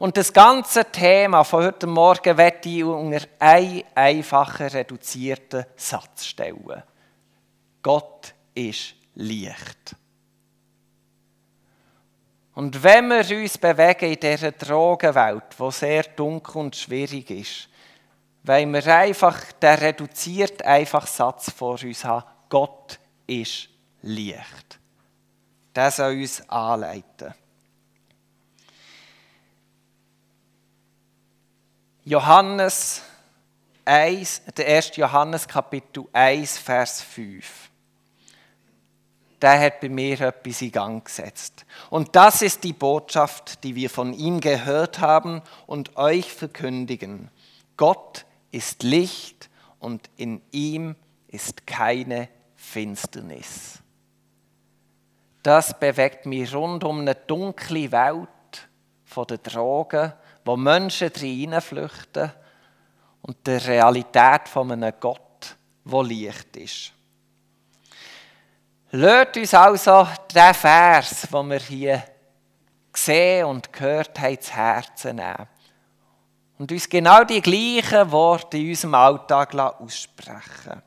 Und 0.00 0.18
das 0.18 0.30
ganze 0.30 0.84
Thema 0.84 1.42
von 1.44 1.64
heute 1.64 1.86
Morgen 1.86 2.36
werde 2.36 2.68
ich 2.68 2.84
unter 2.84 3.22
einen 3.38 3.82
einfachen, 3.94 4.66
reduzierten 4.66 5.64
Satz 5.74 6.26
stellen. 6.26 6.82
Gott 7.80 8.34
ist 8.54 8.94
Licht. 9.14 9.96
Und 12.54 12.82
wenn 12.82 13.08
wir 13.08 13.36
uns 13.36 13.58
bewegen 13.58 14.12
in 14.12 14.20
dieser 14.20 14.52
Drogenwelt, 14.52 15.44
die 15.58 15.70
sehr 15.72 16.04
dunkel 16.04 16.56
und 16.56 16.76
schwierig 16.76 17.30
ist, 17.30 17.68
wollen 18.44 18.72
wir 18.72 18.86
einfach 18.94 19.52
den 19.52 19.74
reduziert 19.78 20.62
einfach 20.62 21.06
Satz 21.06 21.50
vor 21.50 21.82
uns 21.82 22.04
haben, 22.04 22.24
Gott 22.48 23.00
ist 23.26 23.68
Licht. 24.02 24.78
Das 25.72 25.96
soll 25.96 26.12
uns 26.12 26.48
anleiten. 26.48 27.34
Johannes 32.04 33.02
1, 33.84 34.42
der 34.56 34.76
1. 34.76 34.96
Johannes 34.96 35.48
Kapitel 35.48 36.04
1, 36.12 36.58
Vers 36.58 37.00
5 37.00 37.70
der 39.42 39.60
hat 39.60 39.80
bei 39.80 39.88
mir 39.88 40.20
etwas 40.20 40.62
in 40.62 40.72
Gang 40.72 41.04
gesetzt. 41.04 41.66
Und 41.90 42.16
das 42.16 42.42
ist 42.42 42.64
die 42.64 42.72
Botschaft, 42.72 43.62
die 43.64 43.74
wir 43.74 43.90
von 43.90 44.12
ihm 44.12 44.40
gehört 44.40 45.00
haben 45.00 45.42
und 45.66 45.96
euch 45.96 46.32
verkündigen. 46.32 47.30
Gott 47.76 48.24
ist 48.50 48.82
Licht 48.82 49.50
und 49.78 50.08
in 50.16 50.40
ihm 50.50 50.96
ist 51.28 51.66
keine 51.66 52.28
Finsternis. 52.54 53.80
Das 55.42 55.78
bewegt 55.78 56.24
mich 56.24 56.54
rund 56.54 56.84
um 56.84 57.00
eine 57.00 57.14
dunkle 57.14 57.92
Welt 57.92 58.28
von 59.04 59.26
den 59.26 59.42
Drogen, 59.42 60.12
wo 60.44 60.56
Menschen 60.56 61.10
flüchten 61.10 62.32
und 63.20 63.46
der 63.46 63.66
Realität 63.66 64.48
von 64.48 64.72
einem 64.72 64.92
Gott, 65.00 65.56
wo 65.84 66.02
Licht 66.02 66.56
ist. 66.56 66.92
Lasst 68.92 69.36
uns 69.36 69.54
also 69.54 70.06
den 70.34 70.54
Vers, 70.54 71.28
den 71.30 71.50
wir 71.50 71.58
hier 71.58 72.02
gesehen 72.92 73.46
und 73.46 73.72
gehört 73.72 74.18
haben, 74.20 74.40
zu 74.40 74.52
Herzen 74.54 75.16
nehmen. 75.16 75.48
Und 76.58 76.70
uns 76.70 76.88
genau 76.88 77.24
die 77.24 77.42
gleichen 77.42 78.10
Worte 78.12 78.58
in 78.58 78.70
unserem 78.70 78.94
Alltag 78.94 79.54
aussprechen. 79.54 80.82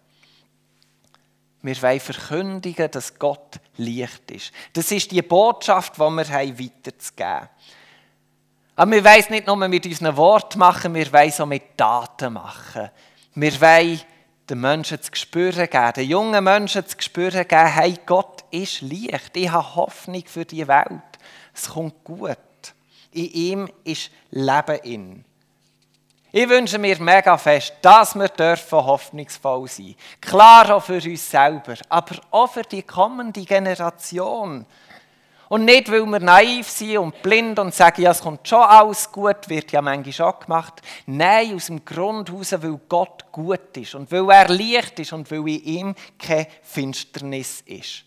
Wir 1.61 1.81
wollen 1.81 1.99
verkündigen, 1.99 2.89
dass 2.89 3.17
Gott 3.19 3.59
Licht 3.75 4.31
ist. 4.31 4.51
Das 4.71 4.91
ist 4.91 5.11
die 5.11 5.21
Botschaft, 5.21 5.95
die 5.95 5.99
wir 5.99 6.29
haben, 6.29 6.59
weiterzugeben 6.59 7.49
Aber 8.75 8.91
wir 8.91 9.03
wollen 9.03 9.19
es 9.19 9.29
nicht 9.29 9.47
nur 9.47 9.55
mit 9.55 9.85
unseren 9.85 10.15
Worten 10.15 10.59
machen, 10.59 10.93
wir 10.93 11.11
wollen 11.11 11.29
es 11.29 11.41
auch 11.41 11.45
mit 11.45 11.63
Daten 11.75 12.33
machen. 12.33 12.89
Wir 13.35 13.61
wollen 13.61 14.01
den 14.49 14.61
Menschen 14.61 15.01
zu 15.01 15.11
spüren 15.13 15.69
geben, 15.69 15.93
den 15.95 16.09
jungen 16.09 16.43
Menschen 16.43 16.85
zu 16.87 16.95
spüren 16.99 17.47
geben, 17.47 17.67
hey, 17.67 17.95
Gott 18.05 18.43
ist 18.51 18.81
Licht, 18.81 19.35
ich 19.35 19.51
habe 19.51 19.75
Hoffnung 19.75 20.23
für 20.25 20.45
die 20.45 20.67
Welt. 20.67 21.01
Es 21.53 21.69
kommt 21.69 22.03
gut. 22.03 22.37
In 23.11 23.25
ihm 23.31 23.69
ist 23.83 24.11
Leben 24.31 24.79
in. 24.83 25.25
Ich 26.31 26.47
wünsche 26.49 26.77
mir 26.77 26.99
mega 27.01 27.37
fest, 27.37 27.73
dass 27.81 28.13
wir 28.13 28.27
dürfen 28.27 28.85
hoffnungsvoll 28.85 29.67
sein. 29.67 29.95
Klar 30.21 30.75
auch 30.75 30.83
für 30.83 31.01
uns 31.01 31.31
selber, 31.31 31.75
aber 31.89 32.15
auch 32.31 32.51
für 32.51 32.63
die 32.63 32.83
kommende 32.83 33.43
Generation. 33.43 34.65
Und 35.49 35.65
nicht, 35.65 35.89
weil 35.89 36.05
wir 36.05 36.19
naiv 36.19 36.67
sind 36.67 36.97
und 36.97 37.21
blind 37.21 37.57
und 37.59 37.73
sagen, 37.73 38.01
ja, 38.01 38.11
es 38.11 38.21
kommt 38.21 38.47
schon 38.47 38.61
alles 38.61 39.11
gut, 39.11 39.47
wird 39.47 39.71
ja 39.71 39.81
manchmal 39.81 40.13
schon 40.13 40.33
gemacht. 40.41 40.81
Nein, 41.05 41.55
aus 41.55 41.67
dem 41.67 41.85
Grund 41.85 42.29
heraus, 42.29 42.51
weil 42.51 42.79
Gott 42.89 43.31
gut 43.31 43.77
ist 43.77 43.95
und 43.95 44.11
weil 44.11 44.29
er 44.29 44.49
Licht 44.49 44.99
ist 44.99 45.13
und 45.13 45.29
weil 45.31 45.47
in 45.47 45.63
ihm 45.63 45.95
keine 46.19 46.47
Finsternis 46.61 47.61
ist. 47.61 48.03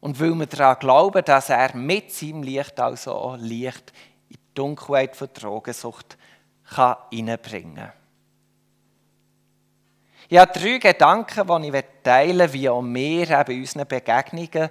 Und 0.00 0.18
weil 0.20 0.34
wir 0.34 0.46
daran 0.46 0.78
glauben, 0.80 1.24
dass 1.24 1.50
er 1.50 1.76
mit 1.76 2.12
seinem 2.12 2.42
Licht 2.42 2.78
also 2.80 3.12
auch 3.12 3.36
Licht 3.36 3.92
in 4.28 4.36
die 4.36 4.54
Dunkelheit 4.54 5.14
von 5.16 5.28
Drogensucht 5.32 6.16
hineinbringen 7.10 7.76
kann. 7.76 7.92
Ich 10.28 10.38
habe 10.38 10.52
drei 10.52 10.78
Gedanken, 10.78 11.62
die 11.62 11.78
ich 11.78 11.84
teilen 12.02 12.38
will, 12.38 12.52
wie 12.52 12.68
auch 12.68 12.82
wir 12.82 13.30
eben 13.30 13.60
unseren 13.60 13.86
Begegnungen 13.86 14.68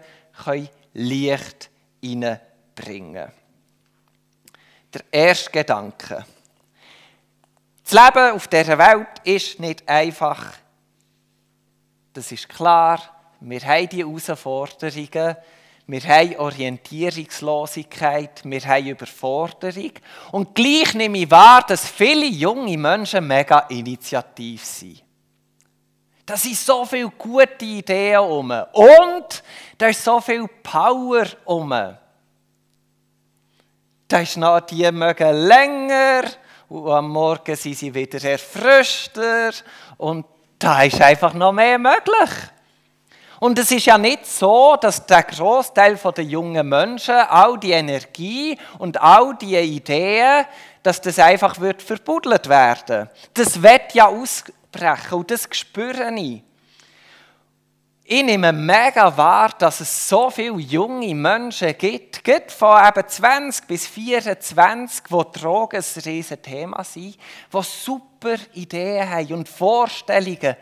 Licht 0.94 1.70
hineinbringen. 2.10 3.32
Der 4.94 5.02
erste 5.12 5.52
Gedanke. 5.52 6.26
Das 7.84 7.94
Leben 7.94 8.36
auf 8.36 8.48
dieser 8.48 8.78
Welt 8.78 9.08
ist 9.24 9.60
nicht 9.60 9.88
einfach. 9.88 10.54
Das 12.14 12.32
ist 12.32 12.50
klar. 12.50 13.00
Wir 13.40 13.62
haben 13.62 13.90
die 13.90 14.04
Herausforderungen. 14.04 15.36
Wir 15.90 16.02
haben 16.02 16.36
Orientierungslosigkeit, 16.36 18.42
wir 18.44 18.62
haben 18.62 18.88
Überforderung. 18.88 19.92
Und 20.34 20.54
gleich 20.54 20.94
nehme 20.96 21.20
ich 21.20 21.32
wahr, 21.32 21.64
dass 21.66 21.88
viele 21.88 22.26
junge 22.26 22.78
Menschen 22.78 23.26
mega 23.26 23.60
initiativ 23.70 24.66
sind. 24.66 25.02
Da 26.28 26.36
sind 26.36 26.58
so 26.58 26.84
viele 26.84 27.10
gute 27.10 27.64
Ideen 27.64 28.20
um. 28.20 28.52
Und 28.74 29.44
da 29.78 29.88
ist 29.88 30.04
so 30.04 30.20
viel 30.20 30.46
Power 30.62 31.26
um. 31.46 31.70
Da 34.10 34.20
ist 34.20 34.36
noch, 34.36 34.60
die 34.60 34.92
mögen 34.92 35.34
länger 35.48 36.24
und 36.68 36.92
am 36.92 37.10
Morgen 37.10 37.56
sind 37.56 37.78
sie 37.78 37.94
wieder 37.94 38.22
erfrischter 38.22 39.52
und 39.96 40.26
da 40.60 40.84
ist 40.84 41.02
einfach 41.02 41.34
noch 41.34 41.54
mehr 41.54 41.80
möglich. 41.80 42.30
Und 43.40 43.58
es 43.58 43.72
ist 43.72 43.86
ja 43.86 43.98
nicht 43.98 44.26
so, 44.26 44.76
dass 44.82 45.06
der 45.06 45.24
Großteil 45.24 45.96
der 45.96 46.24
jungen 46.26 46.68
Menschen 46.68 47.16
all 47.16 47.58
die 47.58 47.72
Energie 47.72 48.58
und 48.80 49.02
all 49.02 49.38
die 49.38 49.56
Ideen, 49.56 50.46
dass 50.84 51.00
das 51.00 51.20
einfach 51.20 51.58
wird 51.60 51.82
verbuddelt 51.82 52.50
werden. 52.50 53.10
Das 53.34 53.62
wird 53.62 53.94
ja 53.94 54.08
ausbrechen 54.78 55.14
und 55.18 55.32
das 55.32 55.48
spüre 55.52 56.14
ich. 56.16 56.44
Ich 58.10 58.24
nehme 58.24 58.54
mega 58.54 59.16
wahr, 59.18 59.50
dass 59.58 59.82
es 59.82 60.08
so 60.08 60.30
viele 60.30 60.58
junge 60.60 61.14
Menschen 61.14 61.78
gibt, 61.78 62.24
gibt 62.24 62.54
von 62.54 62.80
eben 62.88 63.06
20 63.06 63.68
bis 63.68 63.86
24, 63.86 65.04
wo 65.10 65.24
Drogen 65.24 65.76
ein 65.76 66.02
riesiges 66.06 66.42
Thema 66.42 66.86
sind, 66.86 67.18
die 67.52 67.64
super 67.64 68.38
Ideen 68.54 69.10
haben 69.10 69.34
und 69.34 69.50
Vorstellungen, 69.50 70.56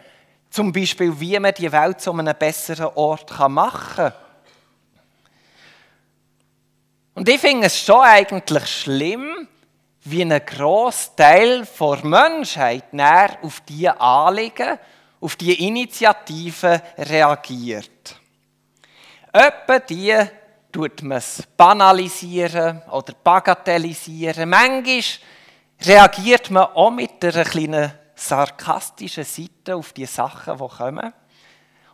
zum 0.50 0.72
Beispiel, 0.72 1.20
wie 1.20 1.38
man 1.38 1.54
die 1.54 1.72
Welt 1.72 2.02
zu 2.02 2.12
einem 2.14 2.34
besseren 2.34 2.88
Ort 2.96 3.38
machen 3.48 3.96
kann. 3.96 4.14
Und 7.14 7.30
ich 7.30 7.40
finde 7.40 7.68
es 7.68 7.80
schon 7.80 8.02
eigentlich 8.02 8.66
schlimm, 8.68 9.48
wie 10.06 10.22
ein 10.22 10.46
grosser 10.46 11.16
Teil 11.16 11.68
der 11.80 12.06
Menschheit 12.06 12.84
auf 13.42 13.62
diese 13.68 14.00
Anliegen, 14.00 14.78
auf 15.20 15.36
diese 15.36 15.54
Initiative 15.54 16.82
reagiert. 16.98 18.20
Etwa 19.34 19.80
die 19.80 20.16
tut 20.72 21.02
man 21.02 21.18
es 21.18 21.44
banalisieren 21.58 22.84
oder 22.92 23.14
bagatellisieren. 23.24 24.48
Manchmal 24.48 25.02
reagiert 25.82 26.52
man 26.52 26.66
auch 26.66 26.92
mit 26.92 27.24
einer 27.26 27.44
kleinen 27.44 27.92
sarkastischen 28.14 29.24
Seite 29.24 29.76
auf 29.76 29.92
die 29.92 30.06
Sachen, 30.06 30.58
die 30.58 30.68
kommen. 30.68 31.14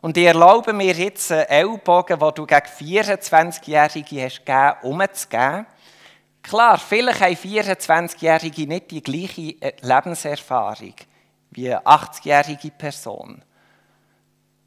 Und 0.01 0.17
ich 0.17 0.25
erlaube 0.25 0.73
mir 0.73 0.93
jetzt 0.93 1.31
einen 1.31 1.45
Ellbogen, 1.45 2.19
den 2.19 2.33
du 2.33 2.45
gegen 2.45 2.65
24-Jährige 2.65 4.25
hast 4.25 4.45
gegeben, 4.45 4.75
umzugeben. 4.81 5.65
Klar, 6.43 6.77
vielleicht 6.77 7.21
haben 7.21 7.35
24-Jährige 7.35 8.67
nicht 8.67 8.91
die 8.91 9.01
gleiche 9.01 9.55
Lebenserfahrung 9.81 10.95
wie 11.51 11.69
eine 11.73 11.85
80-jährige 11.85 12.71
Person. 12.71 13.43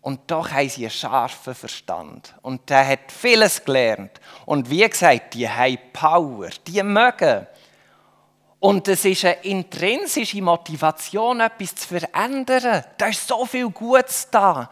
Und 0.01 0.31
doch 0.31 0.51
haben 0.51 0.69
sie 0.69 0.83
einen 0.83 0.91
scharfen 0.91 1.55
Verstand. 1.55 2.35
Und 2.43 2.69
der 2.69 2.87
hat 2.87 3.11
vieles 3.11 3.65
gelernt. 3.65 4.21
Und 4.45 4.69
wie 4.69 4.87
gesagt, 4.87 5.33
die 5.33 5.49
haben 5.49 5.79
Power, 5.95 6.51
die 6.67 6.83
mögen. 6.83 7.47
Und 8.61 8.87
es 8.89 9.05
ist 9.07 9.25
eine 9.25 9.43
intrinsische 9.45 10.43
Motivation, 10.43 11.41
etwas 11.41 11.75
zu 11.75 11.89
verändern. 11.89 12.85
Da 12.99 13.07
ist 13.07 13.27
so 13.27 13.47
viel 13.47 13.71
Gutes 13.71 14.29
da. 14.31 14.71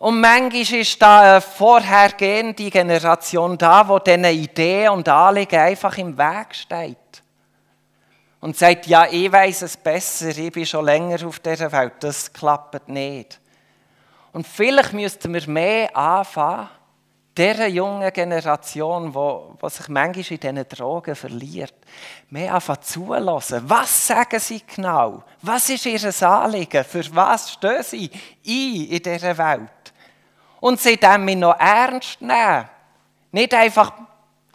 Und 0.00 0.18
manchmal 0.18 0.80
ist 0.80 1.02
da 1.02 1.20
eine 1.20 1.40
vorhergehende 1.42 2.70
Generation 2.70 3.58
da, 3.58 3.86
wo 3.86 3.98
diesen 3.98 4.24
Ideen 4.24 4.88
und 4.92 5.06
Anliegen 5.06 5.60
einfach 5.60 5.98
im 5.98 6.16
Weg 6.16 6.54
steht. 6.54 6.96
Und 8.40 8.56
sagt, 8.56 8.86
ja, 8.86 9.06
ich 9.10 9.30
weiß 9.30 9.60
es 9.60 9.76
besser, 9.76 10.28
ich 10.28 10.50
bin 10.52 10.64
schon 10.64 10.86
länger 10.86 11.26
auf 11.26 11.38
dieser 11.40 11.70
Welt, 11.70 11.92
das 12.00 12.32
klappt 12.32 12.88
nicht. 12.88 13.38
Und 14.32 14.46
vielleicht 14.46 14.94
müssten 14.94 15.34
wir 15.34 15.46
mehr 15.46 15.94
anfangen, 15.94 16.70
dieser 17.36 17.66
jungen 17.66 18.10
Generation, 18.10 19.12
die 19.12 19.68
sich 19.68 19.88
manchmal 19.88 20.24
in 20.30 20.40
diesen 20.40 20.68
Drogen 20.68 21.14
verliert, 21.14 21.74
mehr 22.30 22.54
anfangen 22.54 22.80
zulassen. 22.80 23.68
Was 23.68 24.06
sagen 24.06 24.40
sie 24.40 24.62
genau? 24.74 25.24
Was 25.42 25.68
ist 25.68 25.84
ihr 25.84 26.22
Anliegen? 26.22 26.84
Für 26.84 27.04
was 27.14 27.52
stehen 27.52 27.82
sie 27.82 28.10
ein 28.46 28.88
in 28.88 29.02
dieser 29.02 29.36
Welt? 29.36 29.79
Und 30.60 30.80
sie 30.80 30.96
dann 30.96 31.24
noch 31.38 31.58
ernst 31.58 32.20
nehmen. 32.20 32.68
Nicht 33.32 33.54
einfach 33.54 33.92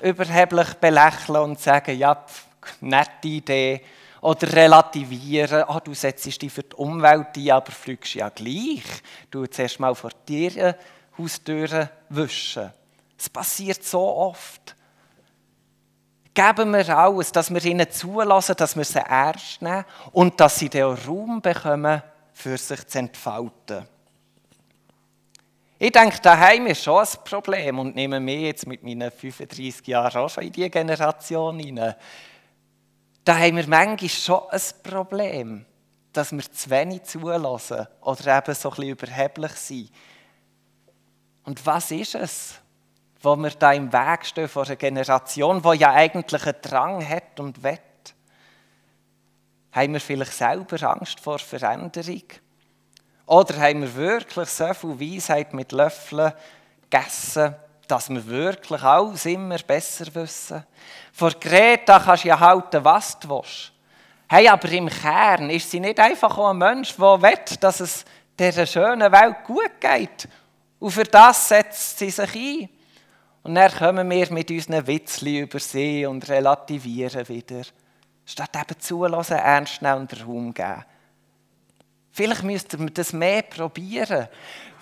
überheblich 0.01 0.73
belächeln 0.75 1.41
und 1.41 1.59
sagen, 1.59 1.97
ja, 1.97 2.15
pf, 2.15 2.45
nette 2.81 3.27
Idee, 3.27 3.81
oder 4.25 4.51
relativieren, 4.53 5.65
ah, 5.67 5.79
du 5.79 5.93
setzt 5.93 6.25
dich 6.25 6.51
für 6.51 6.63
die 6.63 6.75
Umwelt 6.75 7.37
ein, 7.37 7.51
aber 7.51 7.71
fliegst 7.71 8.15
ja 8.15 8.29
gleich. 8.29 8.83
Du 9.29 9.45
zuerst 9.45 9.79
mal 9.79 9.93
vor 9.93 10.09
dir 10.27 10.75
Haustüren 11.15 11.89
wischen. 12.09 12.73
Es 13.17 13.29
passiert 13.29 13.83
so 13.83 14.01
oft. 14.01 14.75
Geben 16.33 16.71
wir 16.71 16.97
alles, 16.97 17.31
dass 17.31 17.53
wir 17.53 17.63
ihnen 17.63 17.89
zulassen, 17.89 18.55
dass 18.57 18.75
wir 18.75 18.83
sie 18.83 18.99
ernst 18.99 19.61
nehmen 19.61 19.85
und 20.11 20.39
dass 20.39 20.57
sie 20.57 20.69
den 20.69 20.85
Raum 20.85 21.39
bekommen, 21.39 22.01
für 22.33 22.57
sich 22.57 22.85
zu 22.87 22.99
entfalten. 22.99 23.87
Ich 25.85 25.91
denke, 25.91 26.17
da 26.19 26.35
haben 26.35 26.65
wir 26.65 26.73
schon 26.73 26.99
ein 26.99 27.23
Problem 27.23 27.77
und 27.77 27.95
nehme 27.95 28.19
mich 28.19 28.41
jetzt 28.41 28.65
mit 28.65 28.81
meinen 28.81 29.11
35 29.11 29.85
Jahren 29.85 30.17
auch 30.17 30.29
schon 30.29 30.45
in 30.45 30.51
diese 30.51 30.69
Generation 30.69 31.59
hinein 31.59 31.95
da 33.25 33.39
haben 33.39 33.57
wir 33.57 33.67
manchmal 33.67 34.09
schon 34.09 34.41
ein 34.51 34.61
Problem, 34.83 35.65
dass 36.13 36.31
wir 36.31 36.43
zu 36.51 36.69
wenig 36.69 37.03
zulassen 37.03 37.87
oder 38.01 38.37
eben 38.37 38.53
so 38.53 38.69
ein 38.69 38.75
bisschen 38.75 38.89
überheblich 38.89 39.51
sind. 39.53 39.91
Und 41.43 41.65
was 41.65 41.91
ist 41.91 42.15
es, 42.15 42.55
wo 43.21 43.35
wir 43.35 43.49
da 43.49 43.73
im 43.73 43.91
Weg 43.91 44.25
stehen 44.25 44.47
vor 44.47 44.65
einer 44.65 44.75
Generation, 44.75 45.61
die 45.61 45.77
ja 45.79 45.91
eigentlich 45.91 46.45
einen 46.45 46.61
Drang 46.61 47.09
hat 47.09 47.39
und 47.39 47.61
wett? 47.63 47.81
Haben 49.71 49.93
wir 49.93 49.99
vielleicht 49.99 50.33
selber 50.33 50.81
Angst 50.83 51.19
vor 51.19 51.39
Veränderung? 51.39 52.23
Oder 53.25 53.59
haben 53.59 53.81
wir 53.81 53.95
wirklich 53.95 54.49
so 54.49 54.73
viel 54.73 54.99
Weisheit 54.99 55.53
mit 55.53 55.71
Löffeln 55.71 56.33
gegessen, 56.89 57.55
dass 57.87 58.09
wir 58.09 58.25
wirklich 58.27 58.81
alles 58.83 59.25
immer 59.25 59.57
besser 59.59 60.13
wissen. 60.13 60.63
Vor 61.11 61.31
Greta 61.31 61.99
kannst 61.99 62.23
du 62.23 62.29
ja 62.29 62.39
halten, 62.39 62.83
was 62.83 63.19
du 63.19 63.29
willst. 63.29 63.71
Hey, 64.27 64.47
aber 64.47 64.69
im 64.71 64.89
Kern 64.89 65.49
ist 65.49 65.69
sie 65.69 65.79
nicht 65.79 65.99
einfach 65.99 66.37
ein 66.37 66.57
Mensch, 66.57 66.95
der 66.95 67.21
will, 67.21 67.57
dass 67.59 67.79
es 67.79 68.05
dieser 68.37 68.65
schönen 68.65 69.11
Welt 69.11 69.43
gut 69.45 69.79
geht. 69.79 70.27
Und 70.79 70.91
für 70.91 71.03
das 71.03 71.47
setzt 71.47 71.99
sie 71.99 72.09
sich 72.09 72.35
ein. 72.35 72.69
Und 73.43 73.55
dann 73.55 73.71
kommen 73.71 74.09
wir 74.09 74.33
mit 74.33 74.49
unseren 74.49 74.87
Witzli 74.87 75.41
über 75.41 75.59
sie 75.59 76.05
und 76.05 76.27
relativieren 76.27 77.27
wieder. 77.27 77.61
Statt 78.25 78.55
eben 78.55 78.79
zulassen, 78.79 79.37
ernst 79.37 79.83
nehmen 79.83 80.01
und 80.01 80.25
Raum 80.25 80.53
geben. 80.53 80.83
Vielleicht 82.15 82.43
müssten 82.43 82.79
wir 82.79 82.91
das 82.91 83.11
mehr 83.11 83.41
probieren. 83.41 84.29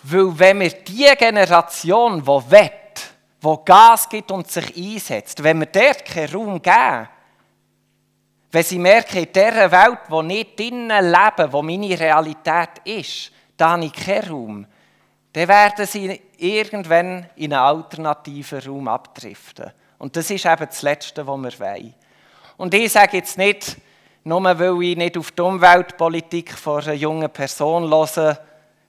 Weil 0.04 0.38
wenn 0.38 0.60
wir 0.60 0.70
die 0.70 1.12
Generation, 1.18 2.20
die 2.20 2.26
will, 2.26 2.70
wo 3.40 3.56
Gas 3.56 4.08
gibt 4.08 4.30
und 4.30 4.48
sich 4.48 4.76
einsetzt, 4.76 5.42
wenn 5.42 5.58
wir 5.58 5.66
dort 5.66 6.04
keinen 6.04 6.32
Raum 6.32 6.62
geben, 6.62 7.08
wenn 8.52 8.62
sie 8.62 8.78
merken, 8.78 9.18
in 9.18 9.32
dieser 9.32 9.72
Welt, 9.72 9.98
wo 10.10 10.22
nicht 10.22 10.56
drinnen 10.56 11.10
leben, 11.10 11.52
wo 11.52 11.60
meine 11.60 11.98
Realität 11.98 12.78
ist, 12.84 13.32
da 13.56 13.70
habe 13.70 13.86
ich 13.86 13.92
keinen 13.92 14.30
Raum, 14.30 14.66
dann 15.32 15.48
werden 15.48 15.86
sie 15.86 16.22
irgendwann 16.38 17.28
in 17.34 17.52
einen 17.52 17.62
alternativen 17.64 18.60
Raum 18.60 18.86
abdriften. 18.86 19.72
Und 19.98 20.14
das 20.14 20.30
ist 20.30 20.46
eben 20.46 20.66
das 20.66 20.82
Letzte, 20.82 21.26
was 21.26 21.42
wir 21.42 21.58
wollen. 21.58 21.94
Und 22.58 22.74
ich 22.74 22.92
sage 22.92 23.16
jetzt 23.16 23.36
nicht, 23.38 23.76
nur 24.24 24.42
weil 24.42 24.82
ich 24.82 24.96
nicht 24.96 25.18
auf 25.18 25.30
die 25.32 25.42
Umweltpolitik 25.42 26.52
von 26.52 26.82
einer 26.82 26.94
jungen 26.94 27.30
Person 27.30 27.90
höre, 27.90 28.38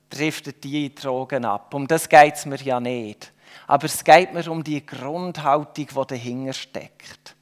driftet 0.10 0.63
die 0.63 0.93
Drogen 0.95 1.45
ab. 1.45 1.74
Um 1.74 1.88
das 1.88 2.08
geht 2.08 2.36
es 2.36 2.45
mir 2.45 2.62
ja 2.62 2.80
nicht. 2.80 3.34
Aber 3.67 3.86
es 3.86 4.04
geht 4.04 4.34
mir 4.34 4.50
um 4.50 4.63
die 4.63 4.86
Grundhaltung, 4.86 5.88
die 5.88 6.08
dahinter 6.08 6.54
steckt. 6.54 7.36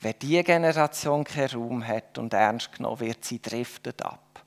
Wenn 0.00 0.14
diese 0.20 0.44
Generation 0.44 1.24
keinen 1.24 1.50
Raum 1.50 1.86
hat 1.86 2.18
und 2.18 2.34
ernst 2.34 2.72
genommen 2.72 3.00
wird, 3.00 3.24
sie 3.24 3.40
driftet 3.40 4.02
ab. 4.02 4.44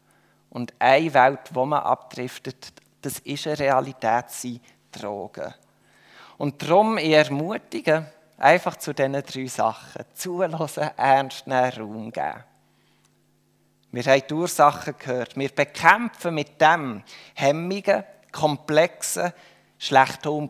Und 0.51 0.73
eine 0.77 1.13
Welt, 1.13 1.49
wo 1.53 1.65
man 1.65 1.81
abdriftet, 1.81 2.73
das 3.01 3.19
ist 3.19 3.47
eine 3.47 3.59
Realität, 3.59 4.25
sie 4.29 4.61
Drogen. 4.91 5.53
Und 6.37 6.61
darum 6.61 6.99
ich 6.99 7.11
ermutige, 7.11 8.05
einfach 8.37 8.77
zu 8.77 8.93
diesen 8.93 9.13
drei 9.13 9.47
Sachen. 9.47 10.05
Zulassen, 10.13 10.91
ernst 10.95 11.47
nehmen, 11.47 11.73
Raum 11.73 12.11
geben. 12.11 12.43
Wir 13.91 14.03
haben 14.03 14.23
die 14.29 14.33
Ursachen 14.33 14.95
gehört. 14.97 15.37
Wir 15.37 15.49
bekämpfen 15.49 16.35
mit 16.35 16.61
dem 16.61 17.03
Hemmungen, 17.33 18.03
komplexen, 18.31 19.33
schlechter 19.79 20.47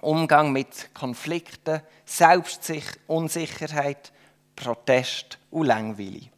Umgang 0.00 0.52
mit 0.52 0.94
Konflikten, 0.94 1.82
Selbstunsicherheit, 2.04 4.12
Protest 4.54 5.38
und 5.50 5.66
Langweile. 5.66 6.28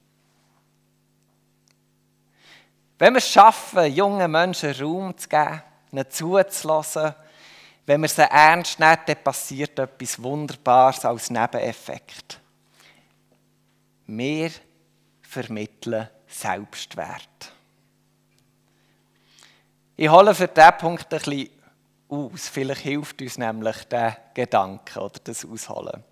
Wenn 2.98 3.12
wir 3.12 3.18
es 3.18 3.28
schaffen, 3.28 3.92
jungen 3.92 4.30
Menschen 4.30 4.72
Raum 4.72 5.14
zu 5.18 5.28
geben, 5.28 5.60
ihnen 5.92 6.10
zuzulassen, 6.10 7.14
wenn 7.86 8.02
wir 8.02 8.08
sie 8.08 8.22
ernst 8.22 8.80
nehmen, 8.80 8.98
dann 9.06 9.22
passiert 9.22 9.78
etwas 9.78 10.20
Wunderbares 10.20 11.04
als 11.04 11.30
Nebeneffekt. 11.30 12.40
Wir 14.06 14.50
vermitteln 15.22 16.08
Selbstwert. 16.26 17.52
Ich 19.96 20.08
hole 20.08 20.34
für 20.34 20.48
diesen 20.48 20.78
Punkt 20.78 21.12
ein 21.12 21.18
bisschen 21.20 21.50
aus. 22.08 22.48
Vielleicht 22.48 22.82
hilft 22.82 23.22
uns 23.22 23.38
nämlich 23.38 23.84
der 23.84 24.16
Gedanke 24.34 25.00
oder 25.00 25.20
das 25.24 25.44
Ausholen. 25.44 26.04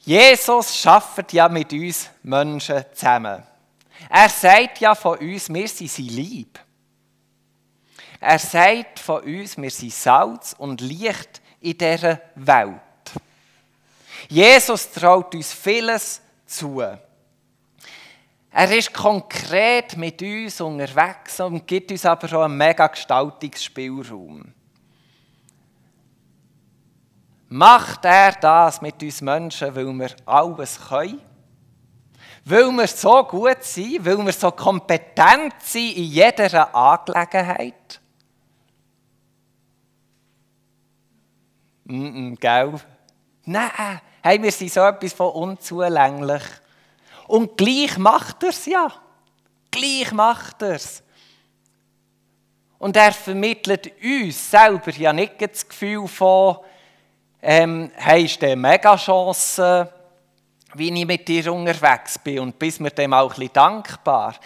Jesus 0.00 0.76
schafft 0.76 1.32
ja 1.32 1.48
mit 1.48 1.72
uns 1.72 2.08
Menschen 2.22 2.84
zusammen. 2.94 3.42
Er 4.08 4.28
sagt 4.28 4.78
ja 4.78 4.94
von 4.94 5.18
uns, 5.18 5.52
wir 5.52 5.68
sind 5.68 5.90
sein 5.90 6.06
Lieb. 6.06 6.58
Er 8.20 8.38
sagt 8.38 9.00
von 9.00 9.22
uns, 9.22 9.56
wir 9.56 9.70
sind 9.70 9.92
Salz 9.94 10.54
und 10.58 10.82
Licht 10.82 11.40
in 11.60 11.76
dieser 11.76 12.20
Welt. 12.34 12.80
Jesus 14.28 14.92
traut 14.92 15.34
uns 15.34 15.54
vieles 15.54 16.20
zu. 16.44 16.82
Er 18.52 18.76
ist 18.76 18.92
konkret 18.92 19.96
mit 19.96 20.20
uns 20.20 20.60
unterwegs 20.60 21.40
und 21.40 21.66
gibt 21.66 21.90
uns 21.92 22.04
aber 22.04 22.36
auch 22.36 22.44
einen 22.44 22.58
mega 22.58 22.86
Gestaltungsspielraum. 22.88 24.52
Macht 27.48 28.04
er 28.04 28.32
das 28.32 28.82
mit 28.82 29.02
uns 29.02 29.20
Menschen, 29.22 29.74
weil 29.74 29.92
wir 29.92 30.10
alles 30.26 30.78
können? 30.88 31.20
Weil 32.44 32.70
wir 32.70 32.86
so 32.86 33.24
gut 33.24 33.62
sind, 33.62 34.04
weil 34.04 34.18
wir 34.18 34.32
so 34.32 34.50
kompetent 34.50 35.54
sind 35.60 35.96
in 35.96 36.04
jeder 36.04 36.74
Angelegenheit? 36.74 38.00
Mm 41.90 42.06
-mm, 42.06 42.36
gell? 42.38 42.74
Nein, 43.46 44.00
hey, 44.22 44.40
wir 44.40 44.52
sind 44.52 44.72
so 44.72 44.80
etwas 44.80 45.12
von 45.12 45.32
unzulänglich. 45.32 46.42
Und 47.26 47.56
gleich 47.56 47.98
macht 47.98 48.42
er 48.44 48.50
es 48.50 48.66
ja. 48.66 48.92
Gleich 49.70 50.12
macht 50.12 50.62
er 50.62 50.74
es. 50.74 51.02
Und 52.78 52.96
er 52.96 53.12
vermittelt 53.12 53.92
uns 54.02 54.50
selber 54.50 54.92
ja 54.92 55.12
nicht 55.12 55.42
das 55.42 55.68
Gefühl 55.68 56.06
von, 56.06 56.58
ähm, 57.42 57.90
hey, 57.94 58.24
ist 58.24 58.42
eine 58.44 58.56
Mega-Chance, 58.56 59.92
wie 60.74 61.00
ich 61.00 61.06
mit 61.06 61.26
dir 61.26 61.52
unterwegs 61.52 62.18
bin 62.20 62.38
und 62.38 62.58
bist 62.58 62.80
mir 62.80 62.90
dem 62.90 63.12
auch 63.12 63.32
ein 63.32 63.36
bisschen 63.36 63.52
dankbar. 63.52 64.36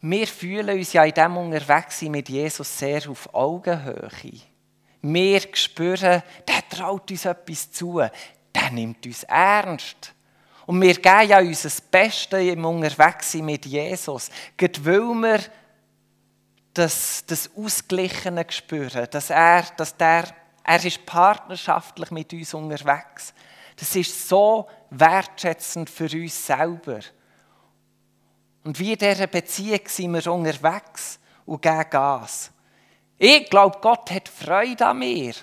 Wir 0.00 0.26
fühlen 0.26 0.78
uns 0.78 0.94
ja 0.94 1.04
in 1.04 1.12
dem 1.12 1.36
Unterwegssein 1.36 2.10
mit 2.10 2.30
Jesus 2.30 2.78
sehr 2.78 3.08
auf 3.08 3.34
Augenhöhe. 3.34 4.49
Wir 5.02 5.40
spüren, 5.54 6.22
der 6.46 6.68
traut 6.68 7.10
uns 7.10 7.24
etwas 7.24 7.70
zu, 7.72 8.00
der 8.54 8.70
nimmt 8.70 9.06
uns 9.06 9.22
ernst. 9.24 10.12
Und 10.66 10.80
wir 10.80 10.94
geben 10.94 11.28
ja 11.28 11.38
unser 11.40 11.70
Bestes 11.90 12.46
im 12.46 12.64
Unterwegssein 12.64 13.44
mit 13.44 13.66
Jesus, 13.66 14.30
gerade 14.56 14.84
weil 14.84 15.14
wir 15.14 15.40
das, 16.74 17.24
das 17.26 17.50
Ausgeglichene 17.56 18.46
spüren, 18.48 19.08
dass 19.10 19.30
er, 19.30 19.64
dass 19.76 19.96
der, 19.96 20.24
er 20.62 20.84
ist 20.84 21.04
partnerschaftlich 21.04 22.10
mit 22.10 22.32
uns 22.32 22.54
unterwegs. 22.54 23.34
Das 23.76 23.96
ist 23.96 24.28
so 24.28 24.68
wertschätzend 24.90 25.90
für 25.90 26.04
uns 26.04 26.46
selber. 26.46 27.00
Und 28.62 28.78
wie 28.78 28.92
in 28.92 28.98
dieser 28.98 29.26
Beziehung 29.26 29.80
sind 29.86 30.12
wir 30.12 30.32
unterwegs 30.32 31.18
und 31.46 31.62
geben 31.62 31.90
Gas. 31.90 32.52
Ich 33.22 33.50
glaube, 33.50 33.76
Gott 33.82 34.10
hat 34.12 34.30
Freude 34.30 34.86
an 34.86 34.98
mir. 34.98 35.34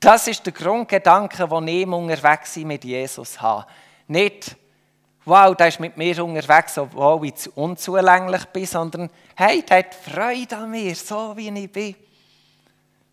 Das 0.00 0.26
ist 0.26 0.46
der 0.46 0.54
Grundgedanke, 0.54 1.46
den 1.46 1.68
ich 1.68 1.86
unterwegs 1.86 2.56
mit 2.56 2.82
Jesus 2.82 3.38
habe. 3.42 3.66
Nicht, 4.06 4.56
wow, 5.26 5.54
der 5.54 5.68
ist 5.68 5.80
mit 5.80 5.98
mir 5.98 6.24
unterwegs, 6.24 6.78
obwohl 6.78 7.26
ich 7.26 7.54
unzulänglich 7.54 8.46
bin, 8.46 8.64
sondern 8.64 9.10
hey, 9.36 9.62
der 9.62 9.80
hat 9.80 9.94
Freude 9.94 10.56
an 10.56 10.70
mir, 10.70 10.94
so 10.94 11.36
wie 11.36 11.50
ich 11.50 11.70
bin. 11.70 11.94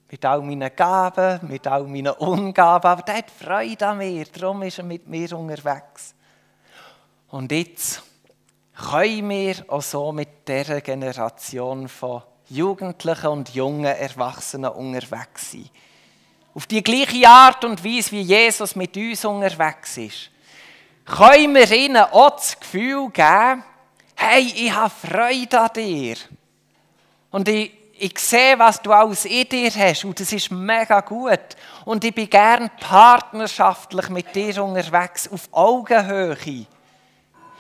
Mit 0.10 0.24
all 0.24 0.42
meinen 0.42 0.74
Gaben, 0.74 1.42
mit 1.46 1.68
all 1.68 1.84
meinen 1.84 2.14
Ungaben, 2.14 2.90
aber 2.90 3.02
der 3.02 3.18
hat 3.18 3.30
Freude 3.30 3.88
an 3.88 3.98
mir, 3.98 4.24
darum 4.24 4.64
ist 4.64 4.78
er 4.78 4.86
mit 4.86 5.06
mir 5.06 5.38
unterwegs. 5.38 6.16
Und 7.28 7.52
jetzt 7.52 8.02
können 8.74 9.30
wir 9.30 9.56
auch 9.68 9.82
so 9.82 10.14
mit 10.14 10.48
dieser 10.48 10.80
Generation 10.80 11.90
von 11.90 12.22
Jugendlichen 12.50 13.28
und 13.28 13.54
jungen 13.54 13.86
Erwachsenen 13.86 14.72
unterwegs 14.72 15.52
sein. 15.52 15.70
Auf 16.54 16.68
die 16.68 16.84
gleiche 16.84 17.28
Art 17.28 17.66
und 17.66 17.84
Weise, 17.84 18.12
wie 18.12 18.22
Jesus 18.22 18.76
mit 18.76 18.96
uns 18.96 19.26
unterwegs 19.26 19.98
ist 19.98 20.30
können 21.06 21.54
wir 21.54 21.72
ihnen 21.72 21.98
auch 21.98 22.32
das 22.32 22.60
Gefühl 22.60 23.10
geben, 23.12 23.64
hey, 24.16 24.54
ich 24.56 24.74
habe 24.74 24.90
Freude 24.90 25.62
an 25.62 25.70
dir. 25.76 26.16
Und 27.30 27.48
ich, 27.48 27.72
ich 27.98 28.18
sehe, 28.20 28.58
was 28.58 28.82
du 28.82 28.92
alles 28.92 29.26
in 29.26 29.48
dir 29.48 29.72
hast 29.72 30.04
und 30.04 30.20
das 30.20 30.34
ist 30.34 30.52
mega 30.52 31.02
gut. 31.02 31.56
Und 31.86 32.04
ich 32.04 32.14
bin 32.14 32.30
gern 32.30 32.70
partnerschaftlich 32.80 34.10
mit 34.10 34.36
dir 34.36 34.64
unterwegs, 34.64 35.30
auf 35.32 35.48
Augenhöhe. 35.52 36.66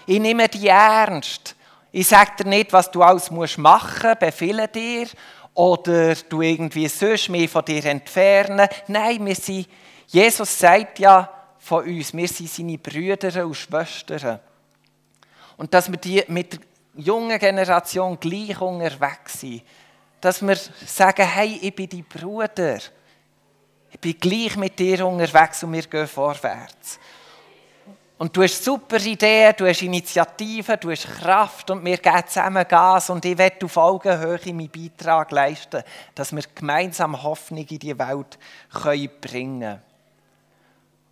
Ich 0.07 0.19
nehme 0.19 0.49
dich 0.49 0.65
ernst. 0.65 1.55
Ich 1.97 2.09
sage 2.09 2.43
dir 2.43 2.49
nicht, 2.49 2.73
was 2.73 2.91
du 2.91 3.01
alles 3.01 3.31
machen 3.31 4.09
musst, 4.09 4.19
befehle 4.19 4.67
dir 4.67 5.07
oder 5.53 6.13
du 6.13 6.41
irgendwie 6.41 6.89
sonst 6.89 7.29
mich 7.29 7.49
von 7.49 7.63
dir 7.63 7.85
entfernen. 7.85 8.67
Nein, 8.89 9.25
wir 9.25 9.35
sind, 9.35 9.69
Jesus 10.07 10.59
sagt 10.59 10.99
ja, 10.99 11.29
von 11.57 11.85
uns. 11.85 12.13
Wir 12.13 12.27
sind 12.27 12.49
seine 12.49 12.77
Brüder 12.77 13.45
und 13.45 13.55
Schwestern. 13.55 14.41
Und 15.55 15.73
dass 15.73 15.89
wir 15.89 15.97
die 15.97 16.21
mit 16.27 16.51
der 16.51 16.59
jungen 16.97 17.39
Generation 17.39 18.19
gleich 18.19 18.59
unterwegs 18.59 19.39
sind. 19.39 19.63
Dass 20.19 20.45
wir 20.45 20.57
sagen, 20.85 21.25
hey, 21.25 21.59
ich 21.61 21.73
bin 21.73 21.87
dein 21.87 22.03
Bruder. 22.03 22.79
Ich 23.89 23.99
bin 24.01 24.19
gleich 24.19 24.57
mit 24.57 24.77
dir 24.77 25.07
unterwegs 25.07 25.63
und 25.63 25.71
wir 25.71 25.83
gehen 25.83 26.07
vorwärts. 26.07 26.99
Und 28.17 28.35
du 28.35 28.43
hast 28.43 28.63
super 28.63 28.97
Ideen, 28.97 29.53
du 29.57 29.67
hast 29.67 29.81
Initiativen, 29.81 30.77
du 30.79 30.89
hast 30.89 31.05
Kraft 31.05 31.69
und 31.69 31.83
wir 31.83 31.97
geben 31.97 32.23
zusammen 32.27 32.65
Gas 32.65 33.09
und 33.09 33.25
ich 33.25 33.37
werde 33.37 33.65
auf 33.65 33.75
Augenhöhe 33.75 34.53
meinen 34.53 34.69
Beitrag 34.69 35.31
leisten, 35.31 35.83
dass 36.13 36.33
wir 36.33 36.43
gemeinsam 36.55 37.21
Hoffnung 37.21 37.65
in 37.67 37.79
die 37.79 37.99
Welt 37.99 38.39
bringen 39.19 39.59
können. 39.59 39.81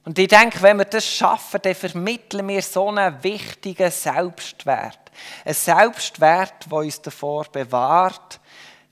Und 0.05 0.19
ich 0.19 0.27
denke, 0.27 0.61
wenn 0.61 0.77
wir 0.77 0.85
das 0.85 1.05
schaffen, 1.05 1.59
dann 1.61 1.75
vermitteln 1.75 2.47
wir 2.47 2.61
so 2.61 2.89
einen 2.89 3.21
wichtigen 3.23 3.91
Selbstwert. 3.91 4.99
Ein 5.45 5.53
Selbstwert, 5.53 6.69
der 6.69 6.77
uns 6.77 7.01
davor 7.01 7.45
bewahrt, 7.51 8.39